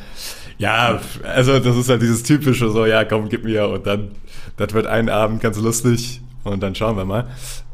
[0.59, 4.13] Ja, also das ist halt dieses typische so, ja, komm, gib mir und dann,
[4.57, 7.27] das wird ein Abend ganz lustig und dann schauen wir mal.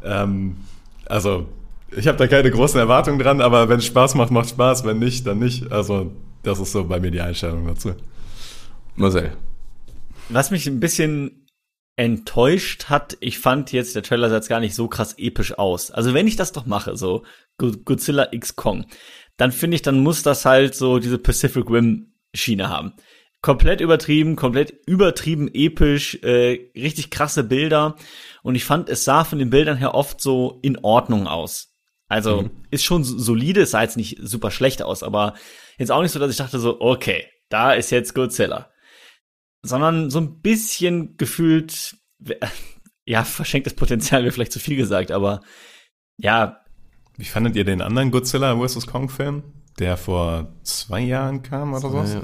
[0.03, 0.57] Ähm,
[1.05, 1.45] also,
[1.97, 4.99] ich habe da keine großen Erwartungen dran, aber wenn es Spaß macht, macht Spaß, wenn
[4.99, 5.71] nicht, dann nicht.
[5.71, 6.11] Also,
[6.43, 7.93] das ist so bei mir die Einstellung dazu.
[8.95, 9.33] Marcel.
[10.29, 11.47] Was mich ein bisschen
[11.95, 15.91] enttäuscht hat, ich fand jetzt, der Trailer sah jetzt gar nicht so krass episch aus.
[15.91, 17.23] Also wenn ich das doch mache, so
[17.57, 18.85] Go- Godzilla X Kong,
[19.37, 22.93] dann finde ich, dann muss das halt so diese Pacific Rim Schiene haben.
[23.41, 27.95] Komplett übertrieben, komplett übertrieben episch, äh, richtig krasse Bilder.
[28.41, 31.72] Und ich fand, es sah von den Bildern her oft so in Ordnung aus.
[32.13, 35.33] Also ist schon solide, es sah jetzt nicht super schlecht aus, aber
[35.77, 38.69] jetzt auch nicht so, dass ich dachte so, okay, da ist jetzt Godzilla
[39.63, 41.95] sondern so ein bisschen gefühlt,
[43.05, 45.41] ja, verschenktes Potenzial wäre vielleicht zu viel gesagt, aber
[46.17, 46.57] ja,
[47.17, 48.85] Wie fandet ihr den anderen Godzilla vs.
[48.87, 49.43] Kong Film,
[49.79, 52.17] der vor zwei Jahren kam oder was?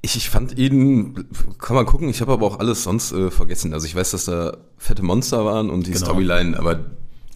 [0.00, 1.28] Ich, ich fand ihn,
[1.58, 3.72] kann man gucken, ich habe aber auch alles sonst äh, vergessen.
[3.74, 6.04] Also ich weiß, dass da fette Monster waren und die Genau.
[6.04, 6.84] Storyline, aber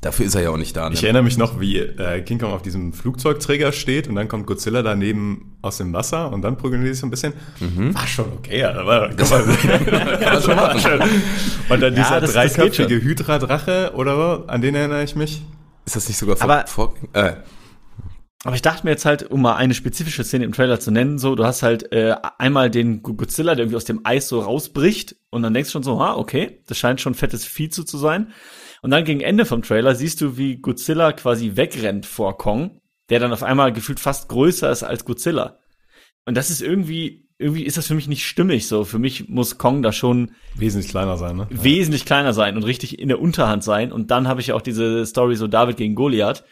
[0.02, 0.88] dafür ist er ja auch nicht da.
[0.90, 0.94] Ne?
[0.94, 4.46] Ich erinnere mich noch, wie äh, King Kong auf diesem Flugzeugträger steht und dann kommt
[4.46, 7.32] Godzilla daneben aus dem Wasser und dann prügeln die sich so ein bisschen.
[7.94, 11.00] War schon okay, aber kann man, war schon.
[11.00, 15.42] Und dann Ja, dieser das- dreiköpfige Hydra-Drache oder so, an den erinnere ich mich.
[15.86, 17.32] ist das nicht sogar vor, Aber- vor äh,
[18.44, 21.18] aber ich dachte mir jetzt halt, um mal eine spezifische Szene im Trailer zu nennen,
[21.18, 24.40] so, du hast halt äh, einmal den Go- Godzilla, der irgendwie aus dem Eis so
[24.40, 27.84] rausbricht und dann denkst du schon so, ha, okay, das scheint schon fettes Vieh zu,
[27.84, 28.32] zu sein.
[28.82, 33.20] Und dann gegen Ende vom Trailer siehst du, wie Godzilla quasi wegrennt vor Kong, der
[33.20, 35.58] dann auf einmal gefühlt fast größer ist als Godzilla.
[36.24, 38.84] Und das ist irgendwie, irgendwie ist das für mich nicht stimmig so.
[38.84, 41.46] Für mich muss Kong da schon Wesentlich kleiner sein, ne?
[41.50, 43.92] wesentlich kleiner sein und richtig in der Unterhand sein.
[43.92, 46.42] Und dann habe ich ja auch diese Story so David gegen Goliath.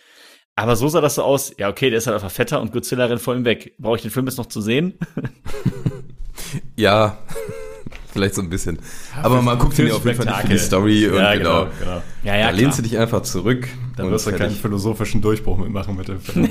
[0.61, 3.07] Aber so sah das so aus, ja, okay, der ist halt einfach fetter und Godzilla
[3.07, 3.73] rennt vor ihm weg.
[3.79, 4.93] Brauche ich den Film jetzt noch zu sehen?
[6.77, 7.17] ja,
[8.13, 8.79] vielleicht so ein bisschen.
[9.23, 11.65] aber man guckt ihn ja auf jeden Fall nicht für die Story und ja, genau.
[11.65, 12.03] genau, genau.
[12.25, 13.69] Ja, Da lehnst du dich einfach zurück.
[13.97, 16.51] Dann und wirst du keinen philosophischen Durchbruch mitmachen mit dem Film.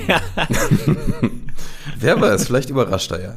[2.00, 3.36] Wer weiß, vielleicht überrascht er ja.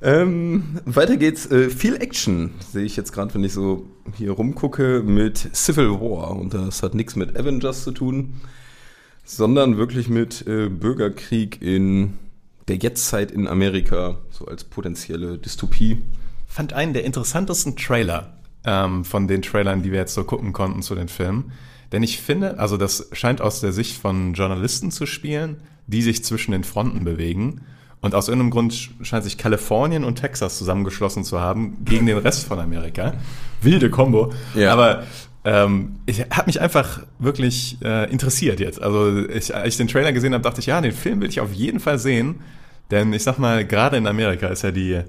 [0.00, 1.44] Ähm, weiter geht's.
[1.50, 6.30] Äh, viel Action sehe ich jetzt gerade, wenn ich so hier rumgucke, mit Civil War.
[6.30, 8.40] Und das hat nichts mit Avengers zu tun,
[9.30, 12.14] Sondern wirklich mit äh, Bürgerkrieg in
[12.66, 15.98] der Jetztzeit in Amerika, so als potenzielle Dystopie.
[16.46, 18.32] Fand einen der interessantesten Trailer
[18.64, 21.52] ähm, von den Trailern, die wir jetzt so gucken konnten zu den Filmen.
[21.92, 26.24] Denn ich finde, also das scheint aus der Sicht von Journalisten zu spielen, die sich
[26.24, 27.60] zwischen den Fronten bewegen.
[28.00, 32.46] Und aus irgendeinem Grund scheint sich Kalifornien und Texas zusammengeschlossen zu haben gegen den Rest
[32.46, 33.12] von Amerika.
[33.60, 34.32] Wilde Kombo.
[34.54, 34.72] Ja.
[34.72, 35.04] Aber
[35.48, 38.82] ähm, ich habe mich einfach wirklich äh, interessiert jetzt.
[38.82, 41.40] Also ich, als ich den Trailer gesehen habe, dachte ich, ja, den Film will ich
[41.40, 42.40] auf jeden Fall sehen.
[42.90, 45.00] Denn ich sag mal, gerade in Amerika ist ja die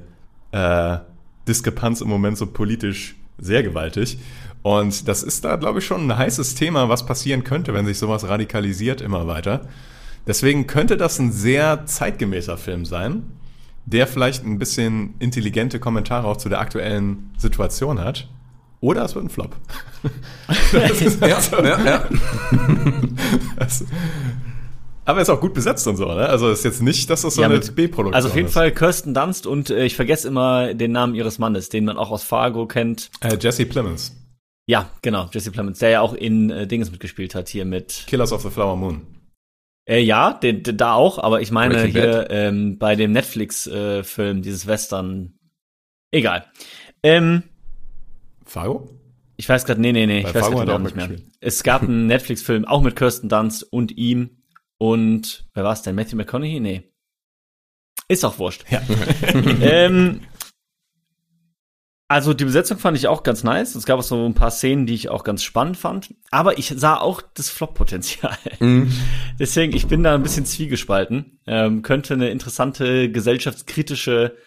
[0.51, 0.97] äh,
[1.45, 4.17] Diskrepanz im Moment so politisch sehr gewaltig.
[4.61, 7.97] Und das ist da, glaube ich, schon ein heißes Thema, was passieren könnte, wenn sich
[7.97, 9.67] sowas radikalisiert immer weiter.
[10.25, 13.23] Deswegen könnte das ein sehr zeitgemäßer Film sein,
[13.85, 18.29] der vielleicht ein bisschen intelligente Kommentare auch zu der aktuellen Situation hat.
[18.81, 19.55] Oder es wird ein Flop.
[20.73, 20.79] ja,
[21.35, 22.09] also, ja, ja.
[23.57, 23.85] das,
[25.09, 26.29] aber ist auch gut besetzt und so, ne?
[26.29, 28.15] Also ist jetzt nicht, dass das so ja, eine B-Produktion ist.
[28.15, 28.53] Also auf jeden ist.
[28.53, 32.11] Fall Kirsten Dunst und äh, ich vergesse immer den Namen ihres Mannes, den man auch
[32.11, 33.09] aus Fargo kennt.
[33.21, 34.15] Äh, Jesse Plemons.
[34.67, 38.31] Ja, genau, Jesse Plemons, der ja auch in äh, Dinges mitgespielt hat hier mit Killers
[38.31, 39.01] of the Flower Moon.
[39.89, 44.37] Äh, ja, den, den, da auch, aber ich meine Breaking hier ähm, bei dem Netflix-Film,
[44.37, 45.33] äh, dieses Western.
[46.11, 46.45] Egal.
[47.01, 47.41] Ähm,
[48.49, 48.89] Fargo?
[49.37, 51.09] Ich weiß gerade, nee, nee, nee, bei ich weiß gerade nicht mehr.
[51.39, 54.39] Es gab einen Netflix-Film, auch mit Kirsten Dunst und ihm,
[54.79, 55.95] und wer war es denn?
[55.95, 56.59] Matthew McConaughey?
[56.59, 56.91] Nee.
[58.07, 58.65] Ist auch wurscht.
[58.71, 58.81] Ja.
[59.61, 60.21] ähm,
[62.07, 63.75] also die Besetzung fand ich auch ganz nice.
[63.75, 66.15] Es gab auch so ein paar Szenen, die ich auch ganz spannend fand.
[66.31, 68.37] Aber ich sah auch das Flop-Potenzial.
[68.59, 68.91] Mhm.
[69.39, 71.39] Deswegen, ich bin da ein bisschen zwiegespalten.
[71.45, 74.37] Ähm, könnte eine interessante gesellschaftskritische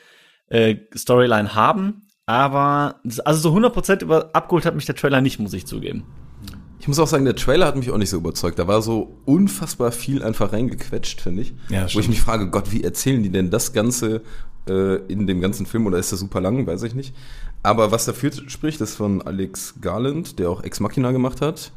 [0.49, 2.09] äh, Storyline haben.
[2.27, 6.05] Aber also so 100% über, abgeholt hat mich der Trailer nicht, muss ich zugeben.
[6.79, 8.59] Ich muss auch sagen, der Trailer hat mich auch nicht so überzeugt.
[8.59, 11.55] Da war so unfassbar viel einfach reingequetscht, finde ich.
[11.69, 14.23] Ja, Wo ich mich frage, Gott, wie erzählen die denn das Ganze
[14.69, 17.15] äh, in dem ganzen Film oder ist das super lang, weiß ich nicht.
[17.63, 21.71] Aber was dafür spricht, ist von Alex Garland, der auch Ex Machina gemacht hat.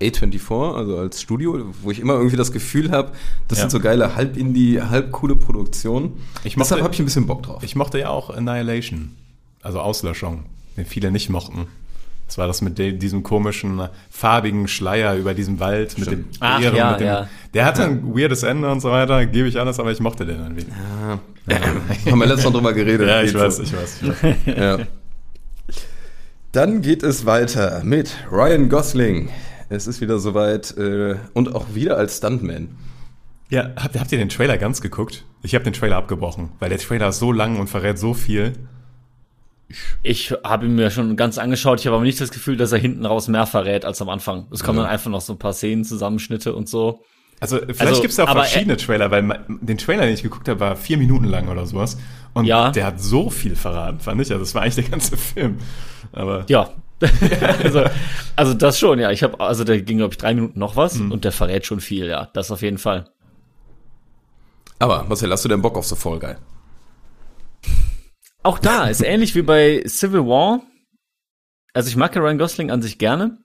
[0.00, 3.12] A24, also als Studio, wo ich immer irgendwie das Gefühl habe,
[3.48, 3.62] das ja.
[3.62, 6.16] sind so geile halb Indie, halb coole Produktionen.
[6.42, 7.62] Ich mochte, Deshalb habe ich ein bisschen Bock drauf.
[7.62, 9.14] Ich mochte ja auch Annihilation,
[9.62, 10.44] also Auslöschung,
[10.76, 11.66] den viele nicht mochten.
[12.26, 16.60] Das war das mit dem, diesem komischen farbigen Schleier über diesem Wald mit dem Ach,
[16.60, 17.28] Beeren, ja, mit dem, ja.
[17.54, 20.38] Der hatte ein weirdes Ende und so weiter, gebe ich alles, aber ich mochte den
[20.38, 20.66] irgendwie.
[21.48, 22.10] Ja, ja.
[22.12, 23.08] haben wir letztes Mal drüber geredet.
[23.08, 23.62] Ja, ich weiß, so.
[23.64, 24.36] ich weiß, ich weiß.
[24.56, 24.78] ja.
[26.52, 29.28] Dann geht es weiter mit Ryan Gosling.
[29.68, 32.68] Es ist wieder soweit äh, und auch wieder als Stuntman.
[33.48, 35.24] Ja, habt, habt ihr den Trailer ganz geguckt?
[35.42, 38.52] Ich habe den Trailer abgebrochen, weil der Trailer ist so lang und verrät so viel.
[40.02, 41.80] Ich habe ihn mir schon ganz angeschaut.
[41.80, 44.46] Ich habe aber nicht das Gefühl, dass er hinten raus mehr verrät als am Anfang.
[44.50, 44.84] Es kommen ja.
[44.84, 47.04] dann einfach noch so ein paar Szenen, Zusammenschnitte und so.
[47.40, 50.48] Also vielleicht also, gibt es ja auch verschiedene Trailer, weil den Trailer, den ich geguckt
[50.48, 51.96] habe, war vier Minuten lang oder sowas.
[52.34, 52.70] Und ja.
[52.70, 54.30] der hat so viel verraten, fand ich.
[54.30, 55.58] Also das war eigentlich der ganze Film.
[56.12, 56.70] Aber ja.
[57.64, 57.84] also,
[58.36, 59.10] also das schon, ja.
[59.10, 61.12] Ich habe, also der ging, glaube ich, drei Minuten noch was mhm.
[61.12, 62.28] und der verrät schon viel, ja.
[62.34, 63.06] Das auf jeden Fall.
[64.78, 66.34] Aber, Marcel, hast du denn Bock auf The Fall Guy?
[68.42, 70.62] Auch da ist ähnlich wie bei Civil War.
[71.72, 73.38] Also ich mag ja Ryan Gosling an sich gerne.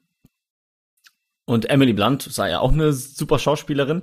[1.47, 4.01] Und Emily Blunt sei ja auch eine super Schauspielerin.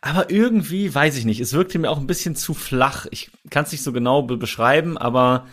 [0.00, 3.06] Aber irgendwie, weiß ich nicht, es wirkte mir auch ein bisschen zu flach.
[3.10, 5.46] Ich kann es nicht so genau be beschreiben, aber.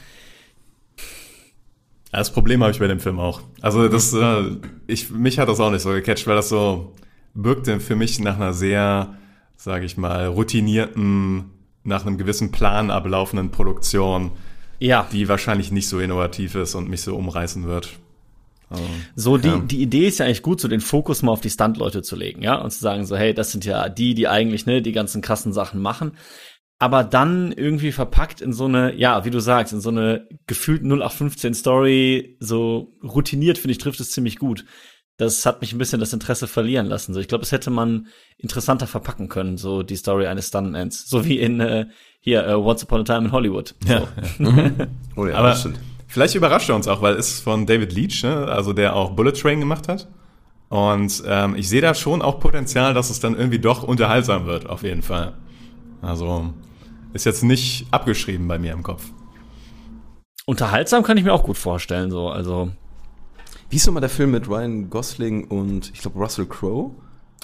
[2.12, 3.42] Das Problem habe ich bei dem Film auch.
[3.60, 6.94] Also das, äh, ich, mich hat das auch nicht so gecatcht, weil das so
[7.34, 9.18] wirkte für mich nach einer sehr,
[9.56, 11.50] sage ich mal, routinierten,
[11.84, 14.32] nach einem gewissen Plan ablaufenden Produktion
[14.88, 15.08] ja.
[15.12, 17.90] die wahrscheinlich nicht so innovativ ist und mich so umreißen wird.
[18.70, 18.84] Also,
[19.16, 19.60] so, die, ja.
[19.60, 22.42] die Idee ist ja eigentlich gut, so den Fokus mal auf die Stunt-Leute zu legen,
[22.42, 25.22] ja, und zu sagen so, hey, das sind ja die, die eigentlich, ne, die ganzen
[25.22, 26.14] krassen Sachen machen.
[26.80, 30.82] Aber dann irgendwie verpackt in so eine, ja, wie du sagst, in so eine gefühlt
[30.82, 34.66] 0815 Story, so routiniert, finde ich, trifft es ziemlich gut.
[35.18, 37.14] Das hat mich ein bisschen das Interesse verlieren lassen.
[37.14, 41.08] So, ich glaube, das hätte man interessanter verpacken können, so die Story eines Stuntmans.
[41.08, 41.86] So wie in äh,
[42.22, 43.76] hier uh, Once Upon a Time in Hollywood.
[43.86, 43.94] So.
[43.94, 44.08] Ja.
[45.16, 45.58] oh ja, Aber
[46.08, 48.48] vielleicht überrascht er uns auch, weil es ist von David Leach, ne?
[48.48, 50.08] also der auch Bullet Train gemacht hat.
[50.70, 54.70] Und ähm, ich sehe da schon auch Potenzial, dass es dann irgendwie doch unterhaltsam wird,
[54.70, 55.34] auf jeden Fall.
[56.02, 56.54] Also
[57.12, 59.04] ist jetzt nicht abgeschrieben bei mir im Kopf.
[60.46, 62.72] Unterhaltsam kann ich mir auch gut vorstellen, so, also.
[63.70, 66.92] Wie ist nochmal der Film mit Ryan Gosling und ich glaube Russell Crowe?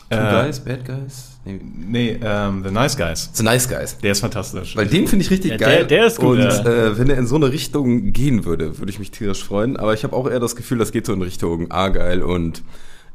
[0.10, 1.40] Two äh, Guys, Bad Guys?
[1.44, 3.30] Nee, nee ähm, The Nice Guys.
[3.34, 3.98] The Nice Guys.
[3.98, 4.76] Der ist fantastisch.
[4.76, 5.78] Weil den finde ich richtig ja, geil.
[5.80, 6.40] Der, der ist gut.
[6.40, 9.76] Und äh, wenn er in so eine Richtung gehen würde, würde ich mich tierisch freuen.
[9.76, 12.64] Aber ich habe auch eher das Gefühl, das geht so in Richtung Argyle und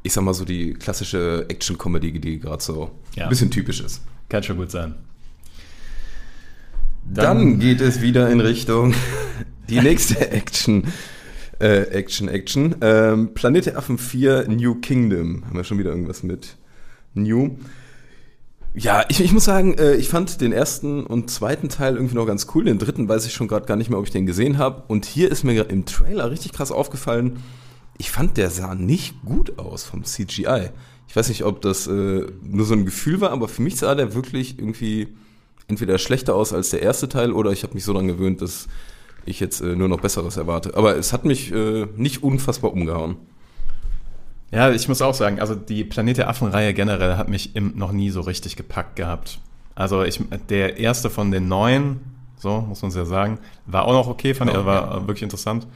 [0.03, 3.25] ich sag mal so die klassische Action-Comedy, die gerade so ja.
[3.25, 4.03] ein bisschen typisch ist.
[4.29, 4.95] Kann schon gut sein.
[7.05, 8.95] Dann, Dann geht es wieder in Richtung
[9.69, 10.85] die nächste Action.
[11.59, 12.75] Äh, Action, Action.
[12.81, 15.45] Ähm, Planet Affen 4 New Kingdom.
[15.47, 16.57] Haben wir schon wieder irgendwas mit
[17.15, 17.57] New.
[18.75, 22.27] Ja, ich, ich muss sagen, äh, ich fand den ersten und zweiten Teil irgendwie noch
[22.27, 22.65] ganz cool.
[22.65, 24.85] Den dritten weiß ich schon gerade gar nicht mehr, ob ich den gesehen habe.
[24.89, 27.43] Und hier ist mir im Trailer richtig krass aufgefallen,
[27.99, 30.71] ich fand, der sah nicht gut aus vom CGI.
[31.07, 33.95] Ich weiß nicht, ob das äh, nur so ein Gefühl war, aber für mich sah
[33.95, 35.09] der wirklich irgendwie
[35.69, 38.67] entweder schlechter aus als der erste Teil oder ich habe mich so daran gewöhnt, dass
[39.25, 40.75] ich jetzt äh, nur noch Besseres erwarte.
[40.75, 43.17] Aber es hat mich äh, nicht unfassbar umgehauen.
[44.53, 47.91] Ja, ich muss auch sagen, also die Planet der Affen-Reihe generell hat mich im, noch
[47.91, 49.41] nie so richtig gepackt gehabt.
[49.75, 52.01] Also ich, der erste von den neuen,
[52.37, 55.07] so muss man es ja sagen, war auch noch okay, fand ich, oh, war ja.
[55.07, 55.67] wirklich interessant.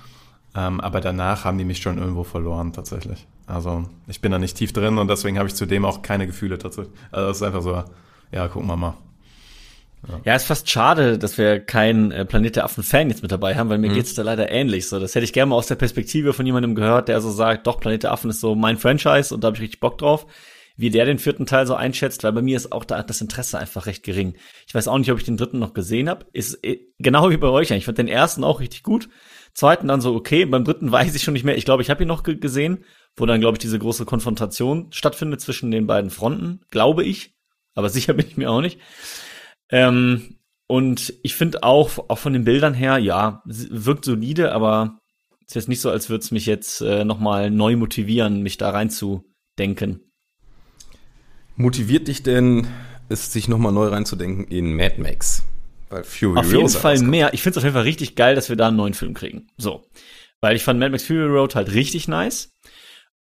[0.54, 3.26] Ähm, aber danach haben die mich schon irgendwo verloren, tatsächlich.
[3.46, 6.58] Also ich bin da nicht tief drin und deswegen habe ich zudem auch keine Gefühle
[6.58, 6.94] tatsächlich.
[7.10, 7.82] Also es ist einfach so,
[8.30, 8.94] ja, gucken wir mal.
[10.08, 10.20] Ja.
[10.24, 13.68] ja, ist fast schade, dass wir keinen äh, Planet der Affen-Fan jetzt mit dabei haben,
[13.70, 13.94] weil mir mhm.
[13.94, 14.88] geht's da leider ähnlich.
[14.88, 17.66] So, das hätte ich gerne mal aus der Perspektive von jemandem gehört, der so sagt,
[17.66, 20.26] doch, Planet der Affen ist so mein Franchise und da habe ich richtig Bock drauf.
[20.78, 23.58] Wie der den vierten Teil so einschätzt, weil bei mir ist auch da das Interesse
[23.58, 24.34] einfach recht gering.
[24.66, 26.26] Ich weiß auch nicht, ob ich den dritten noch gesehen habe.
[26.32, 27.82] Ist äh, genau wie bei euch eigentlich.
[27.82, 29.08] Ich fand den ersten auch richtig gut.
[29.54, 30.44] Zweiten dann so okay.
[30.44, 31.56] Beim dritten weiß ich schon nicht mehr.
[31.56, 32.84] Ich glaube, ich habe ihn noch gesehen,
[33.16, 36.60] wo dann, glaube ich, diese große Konfrontation stattfindet zwischen den beiden Fronten.
[36.70, 37.34] Glaube ich.
[37.74, 38.78] Aber sicher bin ich mir auch nicht.
[39.70, 40.36] Ähm,
[40.68, 44.98] und ich finde auch, auch von den Bildern her, ja, wirkt solide, aber
[45.42, 48.58] es ist jetzt nicht so, als würde es mich jetzt äh, nochmal neu motivieren, mich
[48.58, 50.00] da reinzudenken.
[51.54, 52.66] Motiviert dich denn,
[53.08, 55.42] es sich nochmal neu reinzudenken in Mad Max?
[55.88, 57.10] Weil Fury Auf jeden Fall rauskommt.
[57.10, 57.32] mehr.
[57.32, 59.48] Ich finde es auf jeden Fall richtig geil, dass wir da einen neuen Film kriegen.
[59.56, 59.86] So.
[60.40, 62.52] Weil ich fand Mad Max Fury Road halt richtig nice.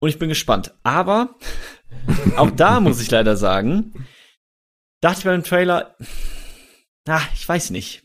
[0.00, 0.74] Und ich bin gespannt.
[0.82, 1.36] Aber
[2.36, 3.92] auch da muss ich leider sagen,
[5.00, 5.96] dachte ich bei dem Trailer,
[7.06, 8.02] na, ich weiß nicht.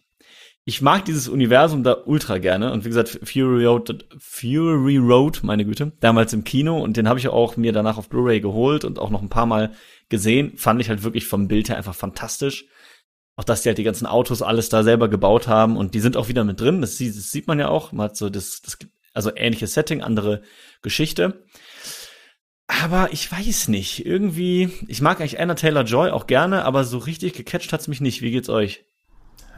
[0.65, 5.65] Ich mag dieses Universum da ultra gerne und wie gesagt Fury Road, Fury Road, meine
[5.65, 8.97] Güte, damals im Kino und den habe ich auch mir danach auf Blu-ray geholt und
[8.97, 9.73] auch noch ein paar Mal
[10.07, 12.65] gesehen, fand ich halt wirklich vom Bild her einfach fantastisch.
[13.35, 16.15] Auch dass die halt die ganzen Autos alles da selber gebaut haben und die sind
[16.15, 16.81] auch wieder mit drin.
[16.81, 17.91] Das, sieht, das sieht man ja auch.
[17.91, 18.77] Man hat so das, das
[19.13, 20.43] also ähnliches Setting, andere
[20.81, 21.43] Geschichte.
[22.67, 24.05] Aber ich weiß nicht.
[24.05, 28.01] Irgendwie, ich mag eigentlich Anna Taylor Joy auch gerne, aber so richtig gecatcht hat's mich
[28.01, 28.21] nicht.
[28.21, 28.85] Wie geht's euch?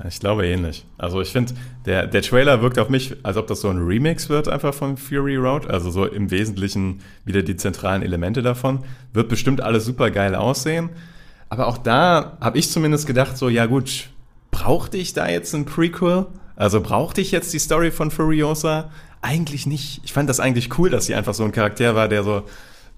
[0.07, 0.85] Ich glaube ähnlich.
[0.97, 1.53] Also ich finde,
[1.85, 4.97] der, der Trailer wirkt auf mich, als ob das so ein Remix wird einfach von
[4.97, 5.67] Fury Road.
[5.67, 8.83] Also so im Wesentlichen wieder die zentralen Elemente davon.
[9.13, 10.89] Wird bestimmt alles super geil aussehen.
[11.47, 14.09] Aber auch da habe ich zumindest gedacht, so, ja gut,
[14.51, 16.25] brauchte ich da jetzt ein Prequel?
[16.57, 18.89] Also brauchte ich jetzt die Story von Furiosa?
[19.21, 20.01] Eigentlich nicht.
[20.03, 22.43] Ich fand das eigentlich cool, dass sie einfach so ein Charakter war, der so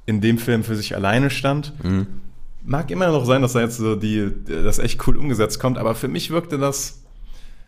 [0.07, 1.73] in dem Film für sich alleine stand.
[1.83, 2.07] Mhm.
[2.65, 5.93] Mag immer noch sein, dass da jetzt so die, das echt cool umgesetzt kommt, aber
[5.93, 7.03] für mich wirkte das,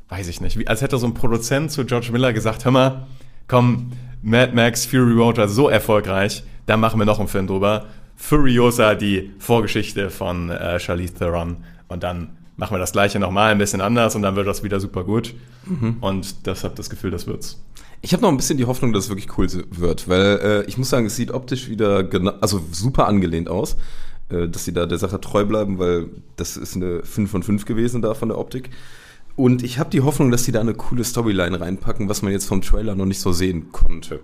[0.10, 3.08] weiß ich nicht, wie, als hätte so ein Produzent zu George Miller gesagt, hör mal,
[3.48, 3.92] komm,
[4.24, 7.86] Mad Max Fury Road war so erfolgreich, da machen wir noch einen Film drüber.
[8.16, 11.58] Furiosa, die Vorgeschichte von äh, Charlize Theron.
[11.88, 14.80] Und dann machen wir das gleiche nochmal ein bisschen anders und dann wird das wieder
[14.80, 15.34] super gut.
[15.66, 15.98] Mhm.
[16.02, 17.64] Und das habe das Gefühl, das wird's.
[18.02, 20.78] Ich habe noch ein bisschen die Hoffnung, dass es wirklich cool wird, weil äh, ich
[20.78, 23.76] muss sagen, es sieht optisch wieder genau, also super angelehnt aus,
[24.30, 26.08] äh, dass sie da der Sache treu bleiben, weil
[26.38, 28.70] das ist eine 5 von 5 gewesen da von der Optik.
[29.36, 32.46] Und ich habe die Hoffnung, dass sie da eine coole Storyline reinpacken, was man jetzt
[32.46, 34.20] vom Trailer noch nicht so sehen konnte.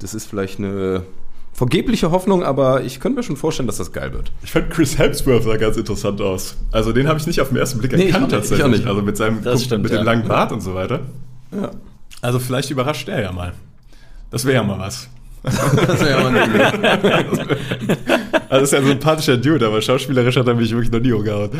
[0.00, 1.04] Das ist vielleicht eine
[1.52, 4.30] vergebliche Hoffnung, aber ich könnte mir schon vorstellen, dass das geil wird.
[4.44, 6.56] Ich fand Chris Hemsworth sah ganz interessant aus.
[6.70, 8.58] Also den habe ich nicht auf den ersten Blick erkannt nee, tatsächlich.
[8.60, 8.86] Ich auch nicht.
[8.86, 9.98] Also mit seinem stimmt, mit ja.
[9.98, 11.00] dem langen Bart und so weiter.
[11.52, 11.72] Ja.
[12.20, 13.52] Also vielleicht überrascht er ja mal.
[14.30, 15.08] Das wäre ja mal was.
[15.42, 17.26] das wäre ja mal eine
[18.48, 21.50] Also ist ja ein sympathischer Dude, aber schauspielerisch hat er mich wirklich noch nie umgehauen.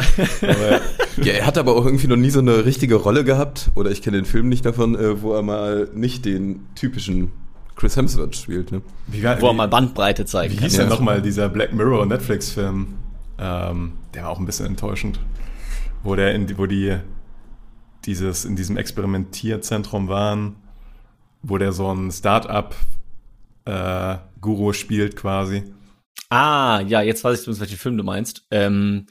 [1.23, 4.03] ja, er hat aber auch irgendwie noch nie so eine richtige Rolle gehabt, oder ich
[4.03, 7.31] kenne den Film nicht davon, äh, wo er mal nicht den typischen
[7.77, 8.83] Chris Hemsworth spielt, ne?
[9.07, 10.65] Wie, wo er mal Bandbreite zeigen wie kann.
[10.65, 10.85] Wie hieß ja.
[10.85, 12.89] denn nochmal dieser Black Mirror Netflix-Film?
[13.39, 15.21] Ähm, der war auch ein bisschen enttäuschend.
[16.03, 16.97] Wo der in, wo die
[18.09, 20.57] dieses, in diesem Experimentierzentrum waren,
[21.43, 25.65] wo der so ein Start-up-Guru äh, spielt quasi.
[26.31, 28.47] Ah, ja, jetzt weiß ich, welchen Film du meinst.
[28.51, 29.07] Ähm,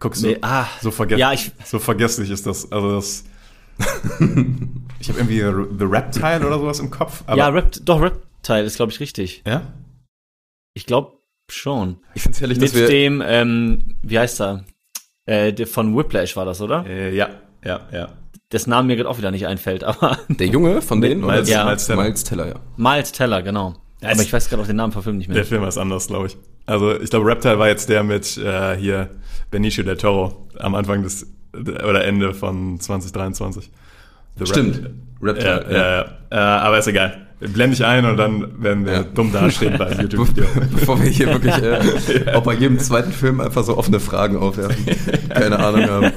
[0.00, 2.72] Guckst du, nee, ah, so, vergess ja, ich, so vergesslich ist das.
[2.72, 3.24] Also das
[5.00, 5.40] ich habe irgendwie
[5.78, 7.24] The Reptile oder sowas im Kopf.
[7.28, 9.42] ja, Rap, doch, Reptile ist, glaube ich, richtig.
[9.46, 9.74] Ja?
[10.74, 11.18] Ich glaube
[11.50, 11.98] schon.
[12.14, 14.64] Ich finde es herrlich, Mit dass wir dem, ähm, wie heißt er?
[15.26, 16.86] Äh, von Whiplash war das, oder?
[16.86, 17.30] Äh, ja,
[17.64, 18.08] ja, ja.
[18.50, 20.18] Das Name mir gerade auch wieder nicht einfällt, aber.
[20.28, 21.20] Der Junge von denen?
[21.20, 21.64] Miles, ja.
[21.64, 22.02] Miles, Teller.
[22.02, 22.54] Miles Teller, ja.
[22.76, 23.74] Miles Teller, genau.
[24.00, 25.36] Ja, aber ich weiß gerade auch den Namen vom Film nicht mehr.
[25.36, 26.36] Der Film ist anders, glaube ich.
[26.66, 29.10] Also ich glaube, Reptile war jetzt der mit äh, hier
[29.50, 33.70] Benicio del Toro am Anfang des oder Ende von 2023.
[34.38, 34.90] The Stimmt.
[35.22, 35.66] Reptile.
[35.70, 35.96] Ja, ja.
[35.96, 36.04] ja.
[36.30, 37.26] Äh, aber ist egal.
[37.40, 39.02] Blende ich ein und dann werden wir ja.
[39.02, 40.46] dumm dastehen bei YouTube-Video.
[40.72, 44.86] Bevor wir hier wirklich äh, auch bei jedem zweiten Film einfach so offene Fragen aufwerfen.
[45.28, 46.12] Keine Ahnung haben.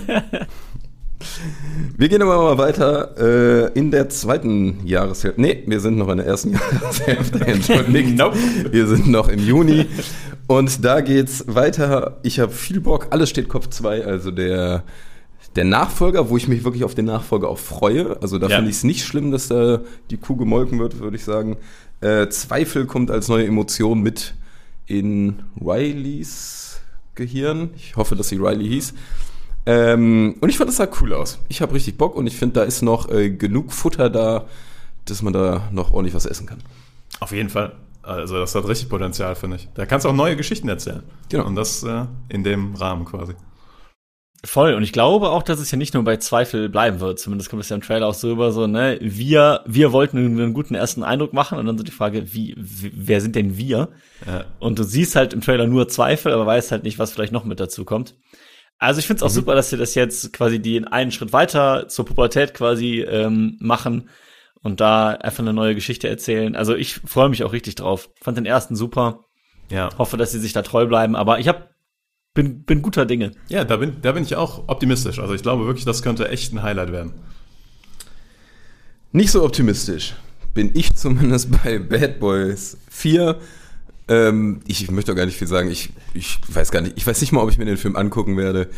[1.97, 5.39] Wir gehen aber mal weiter äh, in der zweiten Jahreshälfte.
[5.41, 7.45] Nee, wir sind noch in der ersten Jahreshälfte.
[7.45, 8.09] Entschuldigt.
[8.17, 8.37] nope.
[8.71, 9.85] Wir sind noch im Juni.
[10.47, 12.17] Und da geht's weiter.
[12.23, 13.07] Ich habe viel Bock.
[13.09, 14.83] Alles steht Kopf 2, also der,
[15.55, 18.21] der Nachfolger, wo ich mich wirklich auf den Nachfolger auch freue.
[18.21, 18.55] Also da ja.
[18.57, 21.57] finde ich es nicht schlimm, dass da die Kuh gemolken wird, würde ich sagen.
[22.01, 24.35] Äh, Zweifel kommt als neue Emotion mit
[24.85, 26.81] in Rileys
[27.15, 27.71] Gehirn.
[27.75, 28.93] Ich hoffe, dass sie Riley hieß.
[29.67, 31.39] Ähm, und ich fand, das sah cool aus.
[31.49, 34.45] Ich habe richtig Bock und ich finde, da ist noch äh, genug Futter da,
[35.03, 36.59] dass man da noch ordentlich was essen kann.
[37.19, 37.75] Auf jeden Fall.
[38.01, 39.67] Also das hat richtig Potenzial, finde ich.
[39.75, 41.03] Da kannst du auch neue Geschichten erzählen.
[41.27, 41.45] Genau.
[41.45, 43.33] Und das äh, in dem Rahmen quasi.
[44.45, 44.73] Voll.
[44.73, 47.19] Und ich glaube auch, dass es ja nicht nur bei Zweifel bleiben wird.
[47.19, 50.53] Zumindest kommt es ja im Trailer auch so über so, ne, wir, wir wollten einen
[50.53, 53.89] guten ersten Eindruck machen und dann so die Frage, wie, wer sind denn wir?
[54.25, 54.45] Ja.
[54.59, 57.43] Und du siehst halt im Trailer nur Zweifel, aber weißt halt nicht, was vielleicht noch
[57.43, 58.15] mit dazu kommt.
[58.79, 59.39] Also ich finde es auch mhm.
[59.39, 63.57] super, dass sie das jetzt quasi die in einen Schritt weiter zur Pubertät quasi ähm,
[63.59, 64.09] machen
[64.61, 66.55] und da einfach eine neue Geschichte erzählen.
[66.55, 68.09] Also ich freue mich auch richtig drauf.
[68.21, 69.25] Fand den ersten super.
[69.69, 69.89] Ja.
[69.97, 71.15] Hoffe, dass sie sich da treu bleiben.
[71.15, 71.71] Aber ich hab,
[72.33, 73.31] bin, bin guter Dinge.
[73.49, 75.19] Ja, da bin, da bin ich auch optimistisch.
[75.19, 77.13] Also ich glaube wirklich, das könnte echt ein Highlight werden.
[79.11, 80.13] Nicht so optimistisch
[80.53, 83.39] bin ich zumindest bei Bad Boys 4.
[84.07, 85.69] Ähm, ich möchte auch gar nicht viel sagen.
[85.69, 88.37] Ich, ich weiß gar nicht, ich weiß nicht mal, ob ich mir den Film angucken
[88.37, 88.69] werde.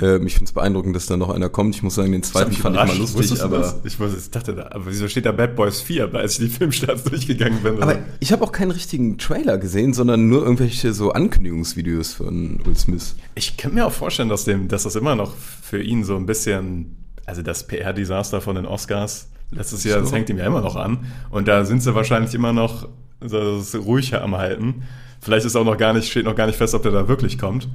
[0.00, 1.74] Ähm, ich finde es beeindruckend, dass da noch einer kommt.
[1.74, 3.80] Ich muss sagen, den zweiten fand ich mal lustig, aber.
[3.84, 6.56] Ich, muss, ich dachte, da, aber wieso steht da Bad Boys 4, als ich die
[6.56, 7.82] Filmstarts durchgegangen bin?
[7.82, 12.76] Aber ich habe auch keinen richtigen Trailer gesehen, sondern nur irgendwelche so Ankündigungsvideos von Will
[12.76, 13.16] Smith.
[13.34, 16.26] Ich kann mir auch vorstellen, dass, dem, dass das immer noch für ihn so ein
[16.26, 20.04] bisschen, also das PR-Desaster von den Oscars letztes Jahr, so.
[20.04, 21.06] das hängt ihm ja immer noch an.
[21.30, 22.88] Und da sind sie wahrscheinlich immer noch
[23.20, 24.82] das ruhiger am Halten.
[25.20, 27.38] Vielleicht ist auch noch gar nicht, steht noch gar nicht fest, ob der da wirklich
[27.38, 27.68] kommt.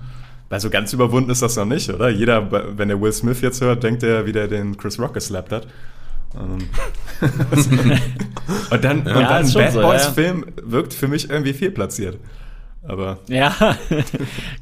[0.50, 2.10] Weil so ganz überwunden ist das noch nicht, oder?
[2.10, 5.52] Jeder, wenn der Will Smith jetzt hört, denkt er, wie der den Chris Rock geslappt
[5.52, 5.68] hat.
[6.36, 6.70] Ähm.
[8.72, 10.12] und dann, ja, und dann ein Bad so, Boys ja.
[10.12, 12.18] Film wirkt für mich irgendwie fehlplatziert.
[12.86, 13.20] Aber.
[13.30, 13.50] Ja,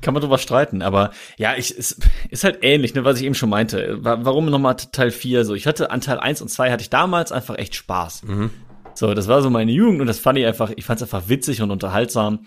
[0.02, 0.82] kann man drüber streiten.
[0.82, 1.98] Aber ja, ich, es
[2.30, 3.98] ist halt ähnlich, ne, was ich eben schon meinte.
[4.02, 5.56] Warum nochmal Teil 4 so?
[5.56, 8.24] Ich hatte an Teil 1 und 2 hatte ich damals einfach echt Spaß.
[8.24, 8.52] Mhm.
[8.94, 11.30] So, das war so meine Jugend und das fand ich einfach, ich fand es einfach
[11.30, 12.46] witzig und unterhaltsam.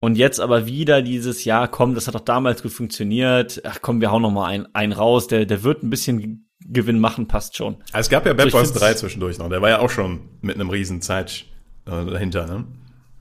[0.00, 3.60] Und jetzt aber wieder dieses Jahr, komm, das hat doch damals gut funktioniert.
[3.64, 5.26] Ach komm, wir hauen noch mal einen, einen raus.
[5.26, 7.78] Der, der wird ein bisschen Gewinn machen, passt schon.
[7.92, 9.48] Also es gab ja Bad also Boys 3 zwischendurch noch.
[9.48, 11.46] Der war ja auch schon mit einem riesen Zeit
[11.86, 12.64] äh, dahinter, ne?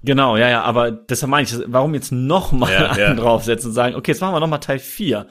[0.08, 3.14] Genau, ja, ja, aber deshalb meine ich, warum jetzt noch mal ja, einen ja.
[3.14, 5.28] draufsetzen und sagen, okay, jetzt machen wir noch mal Teil 4.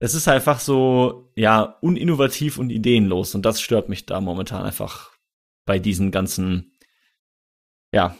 [0.00, 5.10] Es ist einfach so, ja, uninnovativ und ideenlos und das stört mich da momentan einfach
[5.66, 6.72] bei diesen ganzen,
[7.92, 8.16] ja,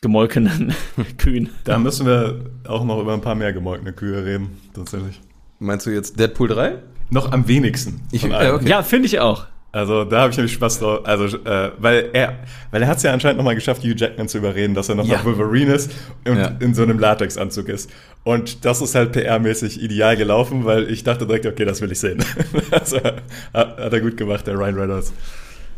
[0.00, 0.74] gemolkenen
[1.18, 1.50] Kühen.
[1.64, 5.20] Da müssen wir auch noch über ein paar mehr gemolkene Kühe reden, tatsächlich.
[5.58, 6.80] Meinst du jetzt Deadpool 3?
[7.10, 8.00] Noch am wenigsten.
[8.12, 8.68] Ich, äh, okay.
[8.68, 9.48] Ja, finde ich auch.
[9.72, 11.00] Also da habe ich nämlich Spaß drauf.
[11.04, 12.40] Also, äh, weil er,
[12.72, 15.18] weil er hat es ja anscheinend nochmal geschafft, Hugh Jackman zu überreden, dass er nochmal
[15.18, 15.24] ja.
[15.24, 15.92] Wolverine ist
[16.26, 16.56] und ja.
[16.58, 17.90] in so einem Latexanzug ist.
[18.24, 22.00] Und das ist halt PR-mäßig ideal gelaufen, weil ich dachte direkt, okay, das will ich
[22.00, 22.24] sehen.
[22.70, 23.18] also, hat,
[23.52, 25.12] hat er gut gemacht, der Ryan Reynolds.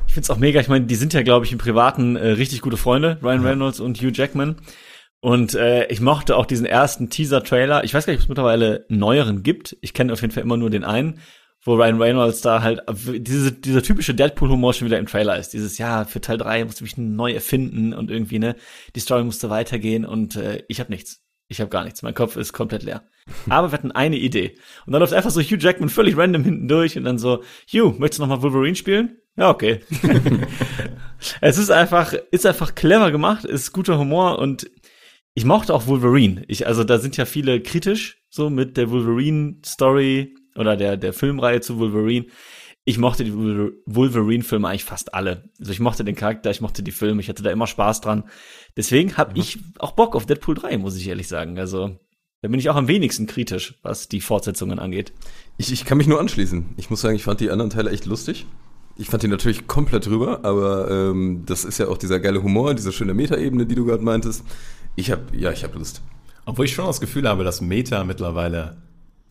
[0.06, 0.60] Ich find's auch mega.
[0.60, 3.80] Ich meine, die sind ja, glaube ich, im Privaten äh, richtig gute Freunde, Ryan Reynolds
[3.80, 4.56] und Hugh Jackman.
[5.20, 7.84] Und äh, ich mochte auch diesen ersten Teaser-Trailer.
[7.84, 9.76] Ich weiß gar nicht, ob es mittlerweile neueren gibt.
[9.80, 11.20] Ich kenne auf jeden Fall immer nur den einen,
[11.64, 15.50] wo Ryan Reynolds da halt diese, dieser typische Deadpool-Humor schon wieder im Trailer ist.
[15.50, 18.56] Dieses, ja, für Teil 3 musste mich neu erfinden und irgendwie, ne,
[18.96, 21.22] die Story musste weitergehen und äh, ich habe nichts.
[21.48, 22.02] Ich habe gar nichts.
[22.02, 23.02] Mein Kopf ist komplett leer.
[23.48, 24.56] Aber wir hatten eine Idee.
[24.86, 27.94] Und dann läuft einfach so Hugh Jackman völlig random hinten durch und dann so, Hugh,
[27.98, 29.18] möchtest du noch mal Wolverine spielen?
[29.36, 29.80] Ja, okay.
[31.40, 34.70] es ist einfach, ist einfach clever gemacht, ist guter Humor und
[35.34, 36.42] ich mochte auch Wolverine.
[36.48, 41.60] Ich, also da sind ja viele kritisch so mit der Wolverine-Story oder der, der Filmreihe
[41.60, 42.26] zu Wolverine.
[42.84, 45.44] Ich mochte die Wolverine-Filme eigentlich fast alle.
[45.60, 48.24] Also ich mochte den Charakter, ich mochte die Filme, ich hatte da immer Spaß dran.
[48.76, 49.40] Deswegen habe mhm.
[49.40, 51.58] ich auch Bock auf Deadpool 3, muss ich ehrlich sagen.
[51.58, 51.96] Also
[52.42, 55.12] da bin ich auch am wenigsten kritisch, was die Fortsetzungen angeht.
[55.58, 56.74] Ich, ich kann mich nur anschließen.
[56.76, 58.46] Ich muss sagen, ich fand die anderen Teile echt lustig.
[58.96, 62.74] Ich fand ihn natürlich komplett drüber, aber ähm, das ist ja auch dieser geile Humor,
[62.74, 64.44] diese schöne Meta-Ebene, die du gerade meintest.
[64.96, 66.02] Ich habe, ja, ich habe Lust.
[66.44, 68.76] Obwohl ich schon das Gefühl habe, dass Meta mittlerweile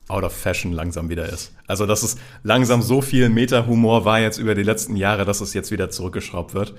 [0.07, 1.53] out of fashion langsam wieder ist.
[1.67, 5.53] Also, dass es langsam so viel Meta-Humor war jetzt über die letzten Jahre, dass es
[5.53, 6.73] jetzt wieder zurückgeschraubt wird.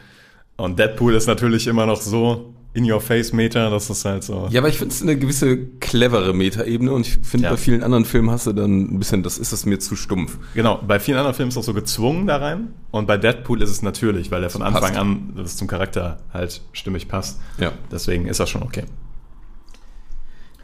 [0.56, 4.48] Und Deadpool ist natürlich immer noch so In-Your-Face-Meter, das ist halt so.
[4.50, 7.50] Ja, aber ich finde es eine gewisse clevere Meta-Ebene und ich finde, Ja.
[7.50, 10.38] bei vielen anderen Filmen hast du dann ein bisschen, das ist es mir zu stumpf.
[10.54, 12.72] Genau, bei vielen anderen Filmen ist es auch so gezwungen da rein.
[12.90, 14.76] Und bei Deadpool ist es natürlich, weil er von Passt.
[14.76, 17.40] Anfang an das zum Charakter halt stimmig passt.
[17.58, 17.72] Ja.
[17.90, 18.84] Deswegen ist das schon okay.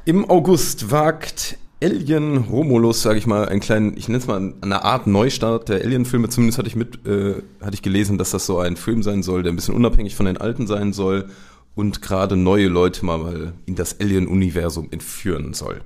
[0.04, 4.84] Im August wagt Alien Romulus, sage ich mal, einen kleinen, ich nenne es mal eine
[4.84, 6.28] Art Neustart der Alien-Filme.
[6.28, 9.44] Zumindest hatte ich mit, äh, hatte ich gelesen, dass das so ein Film sein soll,
[9.44, 11.28] der ein bisschen unabhängig von den alten sein soll
[11.76, 15.80] und gerade neue Leute mal, in das Alien-Universum entführen soll.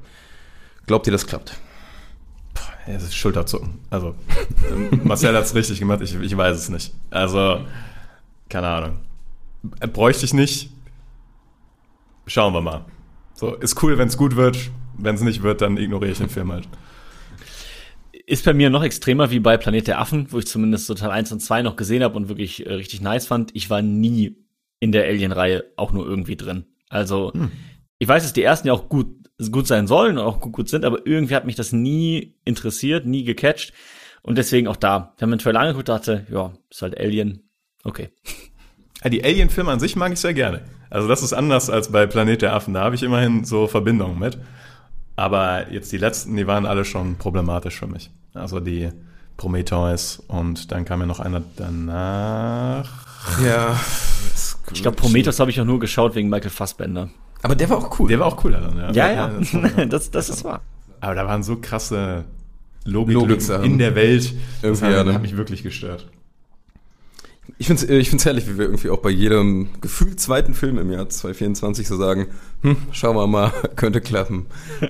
[0.86, 1.58] Glaubt ihr, das klappt?
[2.86, 3.74] Es ist Schulterzucken.
[3.90, 4.14] Also,
[5.04, 6.94] Marcel hat es richtig gemacht, ich, ich weiß es nicht.
[7.10, 7.60] Also,
[8.48, 8.98] keine Ahnung.
[9.92, 10.70] Bräuchte ich nicht.
[12.26, 12.86] Schauen wir mal.
[13.34, 14.70] So, ist cool, wenn es gut wird.
[14.98, 16.68] Wenn es nicht wird, dann ignoriere ich den Film halt.
[18.26, 21.10] Ist bei mir noch extremer wie bei Planet der Affen, wo ich zumindest so Teil
[21.10, 23.50] 1 und 2 noch gesehen habe und wirklich äh, richtig nice fand.
[23.54, 24.36] Ich war nie
[24.80, 26.66] in der Alien-Reihe auch nur irgendwie drin.
[26.88, 27.32] Also,
[27.98, 29.08] ich weiß, dass die ersten ja auch gut,
[29.50, 33.06] gut sein sollen und auch gut, gut sind, aber irgendwie hat mich das nie interessiert,
[33.06, 33.72] nie gecatcht.
[34.22, 35.14] Und deswegen auch da.
[35.20, 37.48] Mir einen Trailer angeguckt dachte, ja, ist halt Alien.
[37.84, 38.10] Okay.
[39.02, 40.62] Ja, die Alien-Filme an sich mag ich sehr gerne.
[40.90, 42.74] Also das ist anders als bei Planet der Affen.
[42.74, 44.38] Da habe ich immerhin so Verbindungen mit.
[45.22, 48.10] Aber jetzt die letzten, die waren alle schon problematisch für mich.
[48.34, 48.88] Also die
[49.36, 52.90] Prometheus und dann kam ja noch einer danach.
[53.44, 53.78] Ja.
[54.72, 57.08] Ich glaube, Prometheus habe ich auch nur geschaut wegen Michael Fassbender.
[57.42, 58.08] Aber der war auch cool.
[58.08, 58.90] Der war auch cooler dann, ja.
[58.90, 60.60] Ja, ja, das war- das, das ist wahr.
[60.98, 62.24] Aber da waren so krasse
[62.84, 63.64] Logik Logiksachen.
[63.64, 64.34] in der Welt.
[64.60, 65.14] Das Irgendwie, hat, ja, ne?
[65.14, 66.08] hat mich wirklich gestört.
[67.58, 70.78] Ich finde es ich find's herrlich, wie wir irgendwie auch bei jedem gefühlt zweiten Film
[70.78, 72.28] im Jahr 2024 so sagen,
[72.62, 74.46] hm, schauen wir mal, könnte klappen,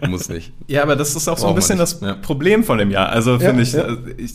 [0.08, 0.52] muss nicht.
[0.68, 2.14] Ja, aber das ist auch so ein bisschen das ja.
[2.14, 3.08] Problem von dem Jahr.
[3.08, 3.82] Also finde ich, ja.
[3.82, 4.32] also ich,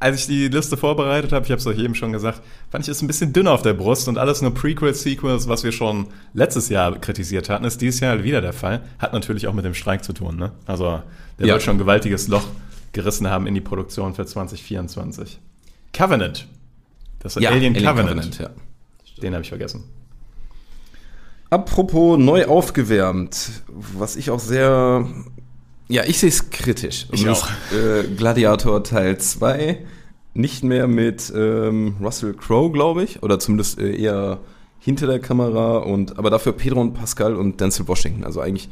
[0.00, 2.88] als ich die Liste vorbereitet habe, ich habe es euch eben schon gesagt, fand ich
[2.88, 6.06] es ein bisschen dünn auf der Brust und alles nur Prequels, Sequels, was wir schon
[6.32, 8.82] letztes Jahr kritisiert hatten, ist dieses Jahr wieder der Fall.
[8.98, 10.36] Hat natürlich auch mit dem Streik zu tun.
[10.36, 10.52] Ne?
[10.66, 11.02] Also
[11.38, 11.54] der Ja.
[11.54, 12.46] wird schon ein gewaltiges Loch
[12.92, 15.38] gerissen haben in die Produktion für 2024.
[15.92, 16.48] Covenant.
[17.20, 18.38] Das ist Alien, Covenant.
[18.38, 18.50] ja.
[19.22, 19.84] Den habe ich vergessen.
[21.50, 25.06] Apropos neu aufgewärmt, was ich auch sehr,
[25.88, 27.06] ja, ich sehe es kritisch.
[27.12, 27.48] Ich auch.
[27.72, 29.84] Äh, Gladiator Teil 2,
[30.34, 34.38] nicht mehr mit ähm, Russell Crowe, glaube ich, oder zumindest äh, eher
[34.78, 38.24] hinter der Kamera und aber dafür Pedro und Pascal und Denzel Washington.
[38.24, 38.70] Also eigentlich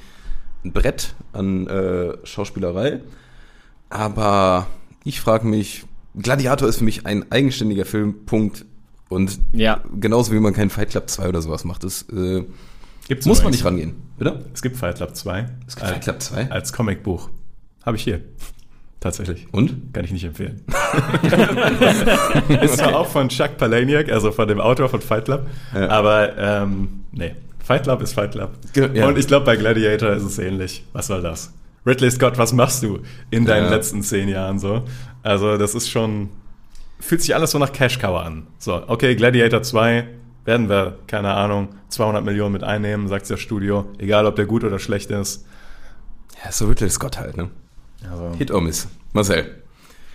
[0.64, 3.00] ein Brett an äh, Schauspielerei.
[3.90, 4.68] Aber
[5.04, 5.84] ich frage mich,
[6.16, 8.64] Gladiator ist für mich ein eigenständiger Film, Punkt.
[9.08, 9.80] Und Ja.
[9.98, 12.44] genauso wie man keinen Fight Club 2 oder sowas macht, das äh,
[13.08, 14.40] Gibt's muss man nicht rangehen, oder?
[14.52, 15.46] Es gibt Fight Club 2.
[15.66, 16.50] Es gibt Fight Club 2.
[16.50, 17.30] Als Comicbuch.
[17.86, 18.20] Habe ich hier.
[19.00, 19.46] Tatsächlich.
[19.52, 19.94] Und?
[19.94, 20.60] Kann ich nicht empfehlen.
[22.62, 25.88] ist zwar auch von Chuck Palahniuk, also von dem Autor von Fight Club, Ja.
[25.88, 27.34] aber ähm, nee,
[27.64, 28.50] Fight Club ist Fight Club.
[28.94, 29.06] Ja.
[29.06, 30.84] Und ich glaube, bei Gladiator ist es ähnlich.
[30.92, 31.52] Was soll das?
[31.86, 33.00] Ridley Scott, was machst du
[33.30, 33.70] in deinen Ja.
[33.70, 34.82] letzten zehn Jahren so?
[35.22, 36.28] Also das ist schon,
[37.00, 38.46] fühlt sich alles so nach Cash Cow an.
[38.58, 40.06] So, okay, Gladiator 2
[40.44, 44.64] werden wir, keine Ahnung, 200 Millionen mit einnehmen, sagt das Studio, egal ob der gut
[44.64, 45.46] oder schlecht ist.
[46.44, 47.50] Ja, so Ridley Scott halt, ne?
[48.10, 48.88] Also, Hit or Miss.
[49.12, 49.62] Marcel.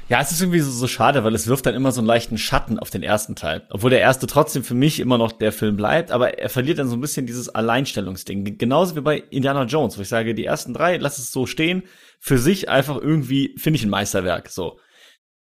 [0.09, 2.37] Ja, es ist irgendwie so, so schade, weil es wirft dann immer so einen leichten
[2.37, 3.65] Schatten auf den ersten Teil.
[3.69, 6.89] Obwohl der erste trotzdem für mich immer noch der Film bleibt, aber er verliert dann
[6.89, 8.57] so ein bisschen dieses Alleinstellungsding.
[8.57, 11.83] Genauso wie bei Indiana Jones, wo ich sage, die ersten drei, lass es so stehen,
[12.19, 14.79] für sich einfach irgendwie, finde ich ein Meisterwerk, so.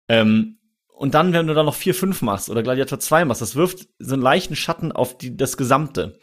[0.08, 3.54] Ähm, und dann, wenn du da noch vier, fünf machst oder Gladiator 2 machst, das
[3.54, 6.18] wirft so einen leichten Schatten auf die, das Gesamte.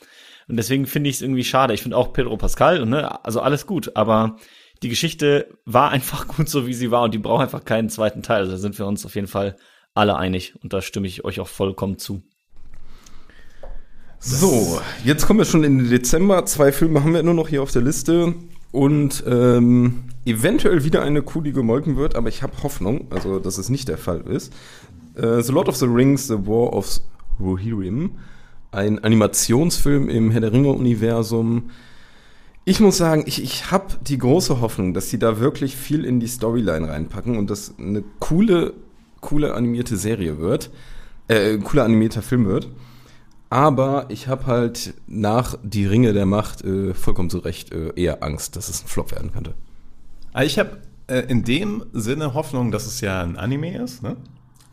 [0.50, 1.74] Und deswegen finde ich es irgendwie schade.
[1.74, 4.36] Ich finde auch Pedro Pascal, ne, also alles gut, aber
[4.84, 8.24] die Geschichte war einfach gut so, wie sie war und die braucht einfach keinen zweiten
[8.24, 8.42] Teil.
[8.42, 9.56] Also da sind wir uns auf jeden Fall
[9.94, 12.22] alle einig und da stimme ich euch auch vollkommen zu.
[14.20, 16.46] So, jetzt kommen wir schon in den Dezember.
[16.46, 18.34] Zwei Filme haben wir nur noch hier auf der Liste.
[18.72, 23.58] Und ähm, eventuell wieder eine Kuh, die gemolken wird, aber ich habe Hoffnung, also dass
[23.58, 24.52] es nicht der Fall ist.
[25.16, 27.00] Äh, the Lord of the Rings, The War of
[27.40, 28.18] Rohirrim.
[28.72, 31.70] Ein Animationsfilm im Herr der Ringe-Universum.
[32.68, 36.20] Ich muss sagen, ich, ich habe die große Hoffnung, dass sie da wirklich viel in
[36.20, 38.74] die Storyline reinpacken und das eine coole,
[39.22, 40.72] coole animierte Serie wird.
[41.28, 42.68] Äh, ein cooler animierter Film wird.
[43.52, 48.24] Aber ich habe halt nach Die Ringe der Macht äh, vollkommen zu Recht äh, eher
[48.24, 49.54] Angst, dass es ein Flop werden könnte.
[50.34, 54.18] Also ich habe äh, in dem Sinne Hoffnung, dass es ja ein Anime ist, ne?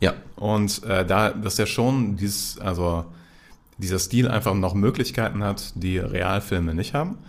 [0.01, 0.15] Ja.
[0.35, 3.05] Und äh, da, dass ja schon dieses, also
[3.77, 7.19] dieser Stil einfach noch Möglichkeiten hat, die Realfilme nicht haben.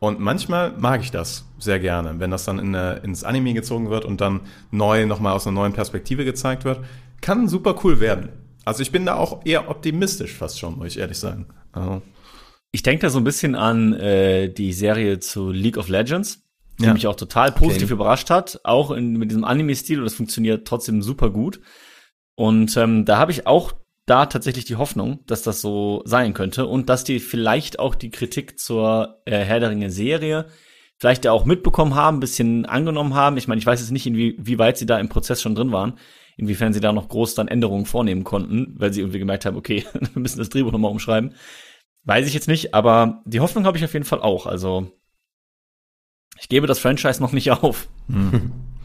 [0.00, 3.88] Und manchmal mag ich das sehr gerne, wenn das dann in eine, ins Anime gezogen
[3.90, 4.40] wird und dann
[4.70, 6.80] neu, nochmal aus einer neuen Perspektive gezeigt wird.
[7.20, 8.28] Kann super cool werden.
[8.66, 11.46] Also ich bin da auch eher optimistisch fast schon, muss ich ehrlich sagen.
[11.72, 12.02] Also,
[12.72, 16.42] ich denke da so ein bisschen an äh, die Serie zu League of Legends,
[16.78, 16.92] die Ja.
[16.92, 17.92] mich auch total positiv Okay.
[17.94, 21.60] überrascht hat, auch in, mit diesem Anime-Stil und das funktioniert trotzdem super gut.
[22.36, 23.72] Und ähm, da habe ich auch
[24.06, 28.10] da tatsächlich die Hoffnung, dass das so sein könnte und dass die vielleicht auch die
[28.10, 30.46] Kritik zur äh, Herr der Ringe Serie
[30.98, 33.36] vielleicht ja auch mitbekommen haben, ein bisschen angenommen haben.
[33.36, 35.72] Ich meine, ich weiß jetzt nicht, inwie, wie weit sie da im Prozess schon drin
[35.72, 35.98] waren,
[36.36, 39.84] inwiefern sie da noch groß dann Änderungen vornehmen konnten, weil sie irgendwie gemerkt haben, okay,
[39.94, 41.34] wir müssen das Drehbuch nochmal umschreiben.
[42.04, 44.46] Weiß ich jetzt nicht, aber die Hoffnung habe ich auf jeden Fall auch.
[44.46, 44.90] Also
[46.40, 47.88] ich gebe das Franchise noch nicht auf.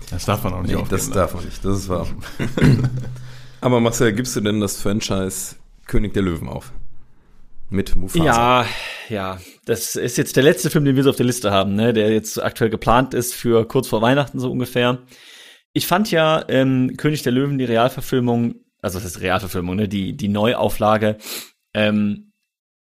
[0.09, 0.91] Das darf man auch nicht Nee, aufgeben.
[0.97, 2.07] das darf man nicht, das ist wahr.
[3.61, 5.55] Aber Marcel, gibst du denn das Franchise
[5.85, 6.71] König der Löwen auf?
[7.69, 8.25] Mit Mufasa?
[8.25, 8.65] Ja,
[9.09, 9.39] ja.
[9.65, 11.93] Das ist jetzt der letzte Film, den wir so auf der Liste haben, ne?
[11.93, 14.99] der jetzt aktuell geplant ist für kurz vor Weihnachten so ungefähr.
[15.73, 19.87] Ich fand ja ähm, König der Löwen, die Realverfilmung, also das ist Realverfilmung, ne?
[19.87, 21.17] die, die Neuauflage,
[21.73, 22.31] ähm,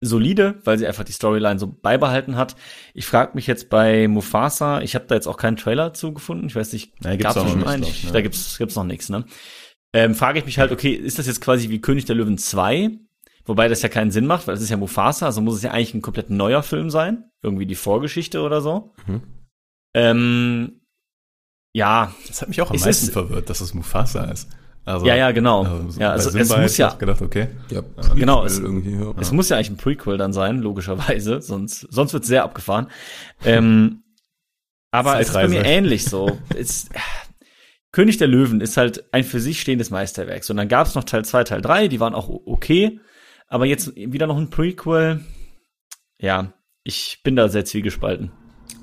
[0.03, 2.55] solide, weil sie einfach die Storyline so beibehalten hat.
[2.93, 6.49] Ich frage mich jetzt bei Mufasa, ich habe da jetzt auch keinen Trailer zu gefunden.
[6.49, 7.83] Ich weiß nicht, da noch schon nicht, einen?
[7.83, 8.13] ne?
[8.13, 9.25] Da gibt's gibt's noch nichts, ne?
[9.97, 12.91] Ähm, frage ich mich halt, okay, ist das jetzt quasi wie König der Löwen 2?
[13.47, 15.71] Wobei das ja keinen Sinn macht, weil das ist ja Mufasa, also muss es ja
[15.71, 17.31] eigentlich ein komplett neuer Film sein.
[17.43, 18.93] Irgendwie die Vorgeschichte oder so.
[19.07, 19.23] Mhm.
[19.95, 20.81] Ähm,
[21.73, 24.49] ja, Das hat mich auch am Es meisten ist- verwirrt, dass es Mufasa ist.
[24.85, 25.65] Also, ja, ja, genau.
[25.65, 27.49] Also, ja, also, Simba es muss ich ja, gedacht, okay.
[27.71, 27.83] Ja,
[28.15, 29.15] Genau, es es- irgendwie, ja.
[29.19, 32.89] es muss ja eigentlich ein Prequel dann sein, logischerweise, sonst, sonst wird sehr abgefahren.
[33.45, 34.03] Ähm,
[34.93, 36.39] aber es ist bei mir ähnlich so.
[36.57, 36.89] es,
[37.97, 40.45] König der Löwen ist halt ein für sich stehendes Meisterwerk.
[40.51, 43.01] Und dann gab es noch Teil 2, Teil 3, die waren auch okay.
[43.49, 45.25] Aber jetzt wieder noch ein Prequel.
[46.19, 46.53] Ja,
[46.85, 48.33] ich bin da sehr zwiegespalten.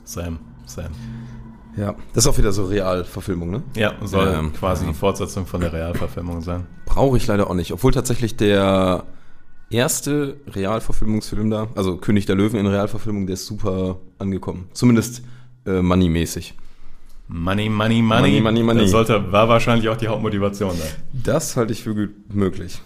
[0.03, 0.93] Sam, Sam.
[1.77, 3.61] ja, das ist auch wieder so Realverfilmung, ne?
[3.75, 4.91] Ja, soll Ähm, quasi ja.
[4.91, 6.65] die Fortsetzung von der Realverfilmung sein.
[6.87, 7.71] Brauche ich leider auch nicht.
[7.71, 9.03] Obwohl tatsächlich der
[9.69, 14.69] erste Realverfilmungsfilm da, also König der Löwen in Realverfilmung, der ist super angekommen.
[14.73, 15.21] Zumindest
[15.67, 16.55] äh, moneymäßig.
[17.27, 18.21] Money, money, money.
[18.21, 18.81] Money, money, money.
[18.81, 20.85] Das sollte, war wahrscheinlich auch die Hauptmotivation da.
[21.13, 22.79] Das halte ich für gut möglich.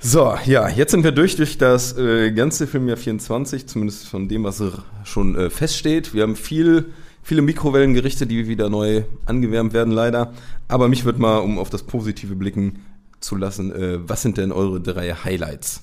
[0.00, 4.44] So, ja, jetzt sind wir durch durch das äh, ganze Filmjahr 24, zumindest von dem,
[4.44, 4.62] was
[5.04, 6.14] schon äh, feststeht.
[6.14, 10.32] Wir haben viel, viele Mikrowellengerichte, die wieder neu angewärmt werden, leider.
[10.68, 12.84] Aber mich wird mal, um auf das Positive blicken
[13.18, 15.82] zu lassen, äh, was sind denn eure drei Highlights?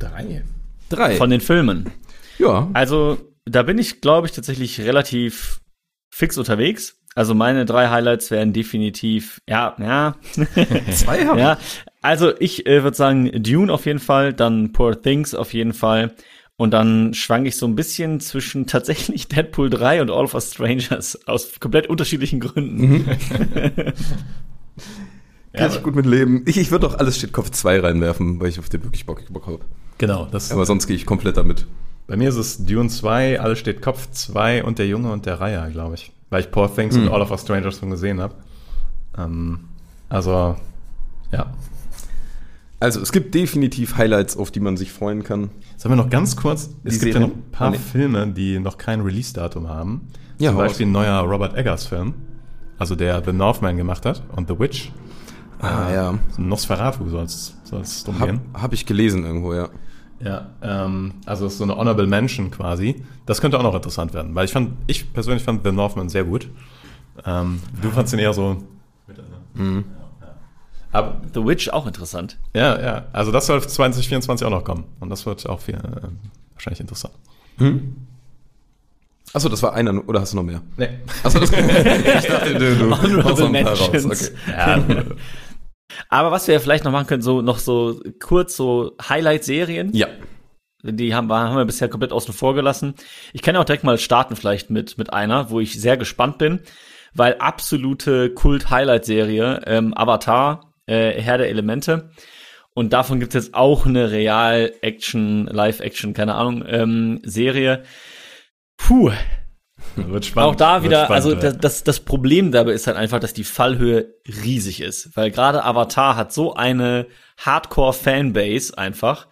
[0.00, 0.42] Drei.
[0.88, 1.16] Drei.
[1.16, 1.90] Von den Filmen.
[2.38, 2.68] ja.
[2.72, 5.60] Also, da bin ich, glaube ich, tatsächlich relativ
[6.14, 6.96] fix unterwegs.
[7.16, 10.16] Also meine drei Highlights wären definitiv, ja, ja,
[10.92, 11.58] Zwei haben ja.
[12.02, 16.14] Also ich äh, würde sagen Dune auf jeden Fall, dann Poor Things auf jeden Fall
[16.56, 20.52] und dann schwank ich so ein bisschen zwischen tatsächlich Deadpool 3 und All of Us
[20.52, 23.06] Strangers aus komplett unterschiedlichen Gründen.
[25.52, 26.42] Kann ich gut mit leben.
[26.46, 29.22] Ich, ich würde doch alles steht Kopf 2 reinwerfen, weil ich auf den wirklich Bock,
[29.30, 29.60] Bock habe.
[29.98, 31.66] Genau, das Aber sonst gehe ich komplett damit.
[32.06, 35.40] Bei mir ist es Dune 2, Alles steht Kopf 2 und Der Junge und der
[35.40, 36.12] Reiher, glaube ich.
[36.30, 38.34] Weil ich Poor Things und All of Us Strangers schon gesehen habe.
[39.16, 39.60] Ähm,
[40.08, 40.56] also,
[41.32, 41.52] ja.
[42.80, 45.50] Also, es gibt definitiv Highlights, auf die man sich freuen kann.
[45.76, 47.44] Sollen wir noch ganz kurz, es Die gibt ja noch Serien?
[47.46, 47.78] ein paar Ah, nee.
[47.78, 50.08] Filme, die noch kein Release-Datum haben.
[50.38, 52.12] Ja, Zum Beispiel ein neuer Robert Eggers-Film,
[52.78, 54.90] also der The Northman gemacht hat und The Witch.
[55.60, 56.18] Ah, ja.
[56.32, 58.40] So ein Nosferatu soll es drum Hab, gehen.
[58.52, 59.68] hab ich gelesen irgendwo, ja.
[60.20, 63.02] Ja, ähm, also ist so eine Honorable Mention quasi.
[63.26, 66.24] Das könnte auch noch interessant werden, weil ich fand, ich persönlich fand The Northman sehr
[66.24, 66.48] gut.
[67.24, 68.62] Ähm, du fandst ihn eher so.
[69.54, 69.84] Mhm.
[70.92, 72.38] Aber, The Witch auch interessant.
[72.54, 74.84] ja, ja, also das soll 2024 auch noch kommen.
[75.00, 75.80] Und das wird auch viel, äh,
[76.54, 77.14] wahrscheinlich interessant.
[79.32, 80.62] Achso, das war einer, oder hast du noch mehr?
[80.76, 80.88] Nee.
[81.24, 84.04] Achso, das ich dachte, du, du Honorable haust noch ein paar raus.
[84.04, 84.28] Okay.
[84.48, 84.78] Ja,
[86.08, 89.90] Aber was wir ja vielleicht noch machen können, so noch so kurz so Highlight-Serien.
[89.94, 90.08] Ja.
[90.82, 92.94] Die haben, haben wir bisher komplett außen vor gelassen.
[93.32, 96.36] Ich kann ja auch direkt mal starten vielleicht mit, mit einer, wo ich sehr gespannt
[96.36, 96.60] bin,
[97.14, 102.10] weil absolute Kult-Highlight-Serie, ähm, Avatar, äh, Herr der Elemente.
[102.74, 107.84] Und davon gibt es jetzt auch eine Real-Action, Live-Action, keine Ahnung, ähm, Serie.
[108.76, 109.12] Puh,
[110.08, 110.50] wird spannend.
[110.50, 114.14] auch da wieder, spannend, also das, das Problem dabei ist halt einfach, dass die Fallhöhe
[114.26, 115.16] riesig ist.
[115.16, 117.06] Weil gerade Avatar hat so eine
[117.38, 119.28] Hardcore-Fanbase einfach,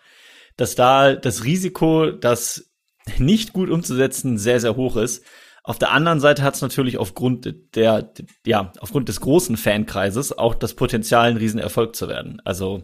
[0.57, 2.71] dass da das Risiko, das
[3.19, 5.25] nicht gut umzusetzen, sehr, sehr hoch ist.
[5.65, 8.13] Auf der anderen Seite hat es natürlich aufgrund der,
[8.45, 12.43] ja, aufgrund des großen Fankreises auch das Potenzial, ein Riesenerfolg zu werden.
[12.45, 12.83] Also,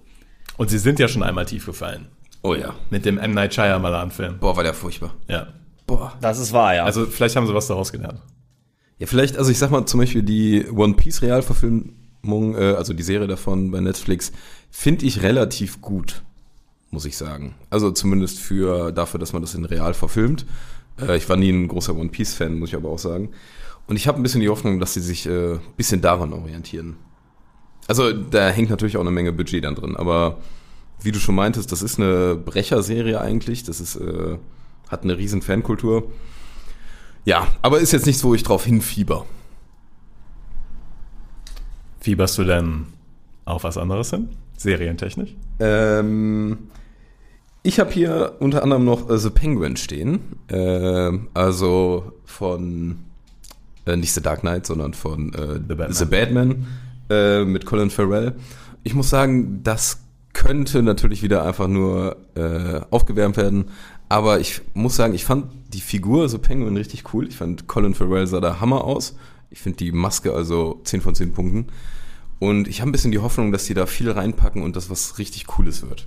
[0.57, 2.07] Und sie sind ja schon einmal tief gefallen.
[2.43, 2.75] Oh ja.
[2.91, 3.35] Mit dem M.
[3.35, 4.39] Night Shyamalan-Film.
[4.39, 5.15] Boah, war der furchtbar.
[5.27, 5.49] Ja.
[5.89, 6.13] Boah.
[6.21, 6.85] das ist wahr, ja.
[6.85, 8.21] Also vielleicht haben sie was daraus gelernt.
[8.99, 13.03] Ja, vielleicht, also ich sag mal zum Beispiel die One Piece Realverfilmung, äh, also die
[13.03, 14.33] Serie davon bei Netflix,
[14.71, 16.23] finde ich relativ gut.
[16.91, 17.55] muss ich sagen.
[17.71, 20.47] Also zumindest für dafür, dass man das in real verfilmt.
[21.01, 23.31] Äh, ich war nie ein großer One Piece Fan, muss ich aber auch sagen.
[23.87, 26.97] Und ich habe ein bisschen die Hoffnung, dass sie sich äh, ein bisschen daran orientieren.
[27.87, 30.39] Also da hängt natürlich auch eine Menge Budget dann drin, aber
[31.01, 33.63] wie du schon meintest, das ist eine Brecherserie eigentlich.
[33.63, 34.37] Das ist äh,
[34.89, 36.11] hat eine riesen Fankultur.
[37.25, 39.27] Ja, aber ist jetzt nichts, wo ich drauf hinfieber.
[42.01, 42.87] Fieberst du denn
[43.45, 44.29] auf was anderes hin?
[44.57, 45.35] Serientechnisch?
[45.61, 46.59] Ähm,
[47.63, 50.21] ich habe hier unter anderem noch äh, The Penguin stehen.
[50.49, 53.01] Äh, also von,
[53.85, 56.67] äh, nicht The Dark Knight, sondern von äh, The Batman, The Batman
[57.11, 58.37] äh, mit Colin Farrell.
[58.85, 62.17] Ich muss sagen, das könnte natürlich wieder einfach nur
[62.91, 63.71] aufgewärmt werden.
[64.09, 67.29] Aber ich muss sagen, ich fand die Figur so Penguin richtig cool.
[67.29, 69.17] Ich fand Colin Farrell sah da Hammer aus.
[69.51, 71.67] Ich finde die Maske also 10 von 10 Punkten.
[72.39, 75.19] Und ich habe ein bisschen die Hoffnung, dass die da viel reinpacken und das was
[75.19, 76.07] richtig Cooles wird.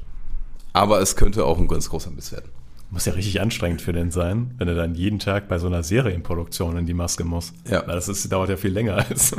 [0.73, 2.49] Aber es könnte auch ein ganz großer Biss werden.
[2.89, 5.83] Muss ja richtig anstrengend für den sein, wenn er dann jeden Tag bei so einer
[5.83, 7.53] Serienproduktion in die Maske muss.
[7.69, 7.85] Ja.
[7.87, 9.33] Weil das ist, dauert ja viel länger als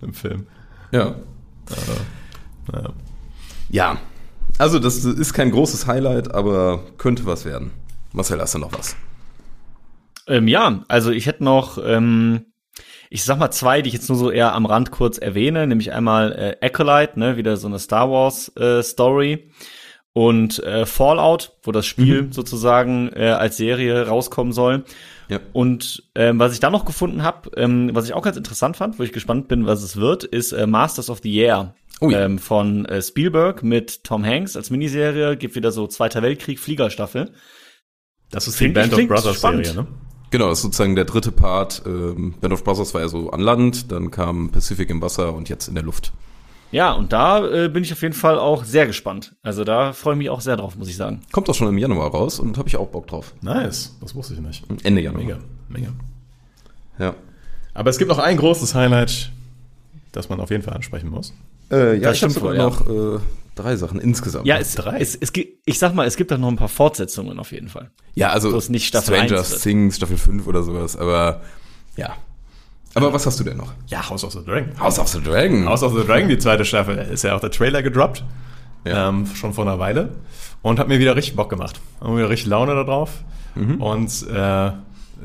[0.00, 0.46] im Film.
[0.92, 1.16] Ja.
[2.66, 2.92] Aber, ja.
[3.70, 3.98] ja.
[4.58, 7.72] Also das ist kein großes Highlight, aber könnte was werden.
[8.12, 8.96] Marcel, hast du noch was?
[10.28, 12.46] Ähm, ja, also ich hätte noch ähm,
[13.12, 15.92] ich sag mal zwei, die ich jetzt nur so eher am Rand kurz erwähne, nämlich
[15.92, 19.50] einmal äh, Acolyte, ne, wieder so eine Star Wars äh, Story
[20.14, 22.32] und äh, Fallout, wo das Spiel mhm.
[22.32, 24.84] sozusagen äh, als Serie rauskommen soll.
[25.28, 25.40] Ja.
[25.52, 28.98] Und ähm, was ich da noch gefunden habe, ähm, was ich auch ganz interessant fand,
[28.98, 32.24] wo ich gespannt bin, was es wird, ist äh, Masters of the Year oh ja.
[32.24, 35.36] ähm, von äh, Spielberg mit Tom Hanks als Miniserie.
[35.36, 37.32] Gibt wieder so Zweiter Weltkrieg Fliegerstaffel.
[38.30, 39.66] Das ist die Band of Brothers spannend.
[39.66, 39.88] Serie, ne?
[40.30, 41.82] Genau, das ist sozusagen der dritte Part.
[41.84, 45.50] Ähm, Band of Brothers war ja so an Land, dann kam Pacific im Wasser und
[45.50, 46.12] jetzt in der Luft.
[46.70, 49.36] Ja, und da äh, bin ich auf jeden Fall auch sehr gespannt.
[49.42, 51.20] Also da freue ich mich auch sehr drauf, muss ich sagen.
[51.30, 53.34] Kommt auch schon im Januar raus und habe ich auch Bock drauf.
[53.42, 54.64] Nice, das wusste ich nicht.
[54.82, 55.22] Ende Januar.
[55.22, 55.38] Mega,
[55.68, 55.92] mega.
[56.98, 57.14] Ja.
[57.74, 59.30] Aber es gibt noch ein großes Highlight,
[60.12, 61.34] das man auf jeden Fall ansprechen muss.
[61.70, 62.64] Äh, ja, das ich habe sogar ja.
[62.64, 63.18] noch äh,
[63.54, 64.46] drei Sachen insgesamt.
[64.46, 64.98] Ja, es, drei.
[65.00, 65.32] Es, es,
[65.64, 67.90] ich sag mal, es gibt auch noch ein paar Fortsetzungen auf jeden Fall.
[68.14, 71.42] Ja, also nicht Staffel Stranger Things, Staffel 5 oder sowas, aber
[71.96, 72.14] ja.
[72.94, 73.72] Aber was hast du denn noch?
[73.86, 74.78] Ja, House of the Dragon.
[74.78, 75.66] House of the Dragon.
[75.66, 76.98] House of the Dragon, die zweite Staffel.
[76.98, 78.22] Ist ja auch der Trailer gedroppt.
[78.84, 79.08] Ja.
[79.08, 80.10] Ähm, schon vor einer Weile.
[80.60, 81.80] Und hat mir wieder richtig Bock gemacht.
[82.00, 83.24] Haben wieder richtig Laune da drauf.
[83.54, 83.80] Mhm.
[83.80, 84.72] Und äh,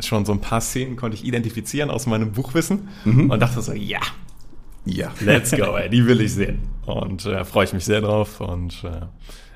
[0.01, 2.87] schon so ein paar Szenen konnte ich identifizieren aus meinem Buchwissen.
[3.03, 3.31] Mhm.
[3.31, 3.99] Und dachte so, ja,
[4.87, 5.13] ja.
[5.19, 6.59] Let's go, ey, die will ich sehen.
[6.85, 8.41] Und äh, freue ich mich sehr drauf.
[8.41, 9.05] Und äh,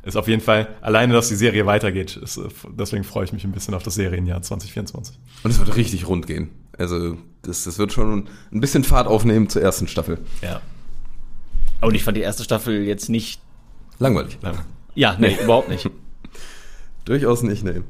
[0.03, 3.43] ist auf jeden Fall, alleine, dass die Serie weitergeht, ist, äh, deswegen freue ich mich
[3.43, 5.17] ein bisschen auf das Serienjahr 2024.
[5.43, 6.49] Und es wird richtig rund gehen.
[6.77, 10.19] Also, das, das wird schon ein bisschen Fahrt aufnehmen zur ersten Staffel.
[10.41, 10.61] Ja.
[11.81, 13.41] Und ich fand die erste Staffel jetzt nicht
[13.99, 14.37] langweilig.
[14.41, 14.59] Lang.
[14.95, 15.89] Ja, nee, nee, überhaupt nicht.
[17.05, 17.81] Durchaus nicht, nee.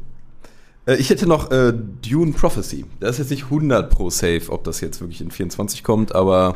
[0.85, 2.85] Äh, ich hätte noch äh, Dune Prophecy.
[2.99, 6.55] Das ist jetzt nicht 100 pro safe, ob das jetzt wirklich in 24 kommt, aber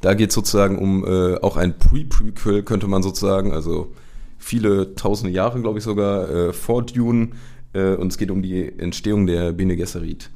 [0.00, 3.92] da geht es sozusagen um äh, auch ein Pre-Prequel, könnte man sozusagen, also
[4.38, 7.30] viele tausende Jahre, glaube ich sogar, äh, vor Dune.
[7.72, 10.30] Äh, und es geht um die Entstehung der Bene Gesserit.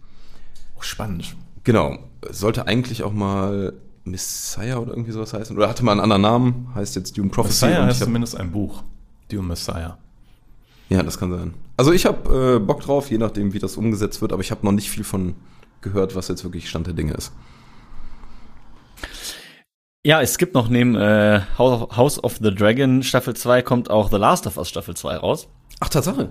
[0.77, 1.35] Oh, spannend.
[1.65, 1.99] Genau.
[2.31, 3.73] Sollte eigentlich auch mal
[4.05, 5.57] Messiah oder irgendwie sowas heißen.
[5.57, 7.67] Oder hatte mal einen anderen Namen, heißt jetzt Dune Prophecy.
[7.67, 8.83] Messiah heißt zumindest ein Buch.
[9.31, 9.99] Dune Messiah.
[10.91, 11.55] Ja, das kann sein.
[11.79, 14.65] Also ich habe äh, Bock drauf, je nachdem, wie das umgesetzt wird, aber ich habe
[14.65, 15.35] noch nicht viel von
[15.81, 17.33] gehört, was jetzt wirklich Stand der Dinge ist.
[20.07, 24.19] Ja, es gibt noch neben äh, House of the Dragon Staffel 2 kommt auch The
[24.19, 25.49] Last of Us Staffel 2 raus.
[25.81, 26.29] Ach, Tatsache.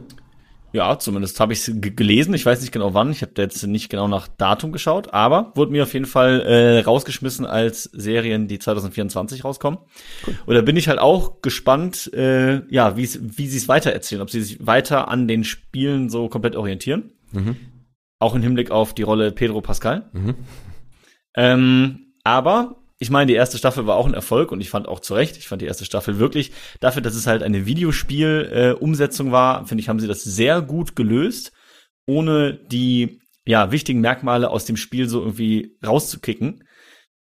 [0.74, 2.36] Ja, zumindest habe ich es gelesen.
[2.36, 3.12] Ich weiß nicht genau wann.
[3.12, 6.80] Ich habe jetzt nicht genau nach Datum geschaut, aber wurde mir auf jeden Fall äh,
[6.82, 9.80] rausgeschmissen als Serien, die 2024 rauskommen.
[10.26, 10.36] Cool.
[10.46, 14.42] Und da bin ich halt auch gespannt, äh, ja, wie sie es weitererzählen, ob sie
[14.42, 17.12] sich weiter an den Spielen so komplett orientieren.
[17.32, 17.56] Mhm.
[18.20, 20.10] Auch im Hinblick auf die Rolle Pedro Pascal.
[20.14, 20.36] Mhm.
[21.36, 25.02] Ähm, aber ich meine, die erste Staffel war auch ein Erfolg und ich fand auch
[25.02, 29.32] zu Recht, ich fand die erste Staffel wirklich, dafür, dass es halt eine Videospiel-Umsetzung äh,
[29.34, 31.52] war, finde ich, haben sie das sehr gut gelöst,
[32.06, 36.64] ohne die ja, wichtigen Merkmale aus dem Spiel so irgendwie rauszukicken.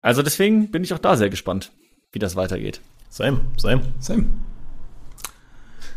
[0.01, 1.73] Also deswegen bin ich auch da sehr gespannt,
[2.13, 2.79] wie das weitergeht.
[3.09, 4.27] Same, same, same.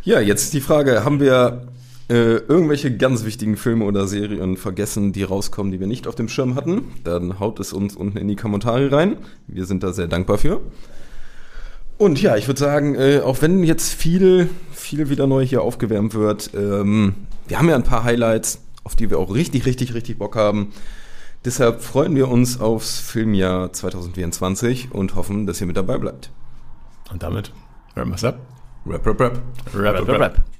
[0.03, 1.69] Ja, jetzt ist die Frage, haben wir
[2.09, 6.29] äh, irgendwelche ganz wichtigen Filme oder Serien vergessen, die rauskommen, die wir nicht auf dem
[6.29, 9.17] Schirm hatten, dann haut es uns unten in die Kommentare rein.
[9.47, 10.61] Wir sind da sehr dankbar für.
[11.99, 16.15] Und ja, ich würde sagen, äh, auch wenn jetzt viel, viel wieder neu hier aufgewärmt
[16.15, 17.15] wird, ähm,
[17.49, 20.73] wir haben ja ein paar Highlights, auf die wir auch richtig, richtig, richtig Bock haben.
[21.45, 26.31] Deshalb freuen wir uns aufs Filmjahr 2024 und hoffen, dass ihr mit dabei bleibt.
[27.11, 27.53] Und damit,
[27.95, 28.39] wrap us up.
[28.87, 29.43] Rap, rap, rap.
[29.75, 30.21] Rap, rap, rap.
[30.21, 30.58] rap.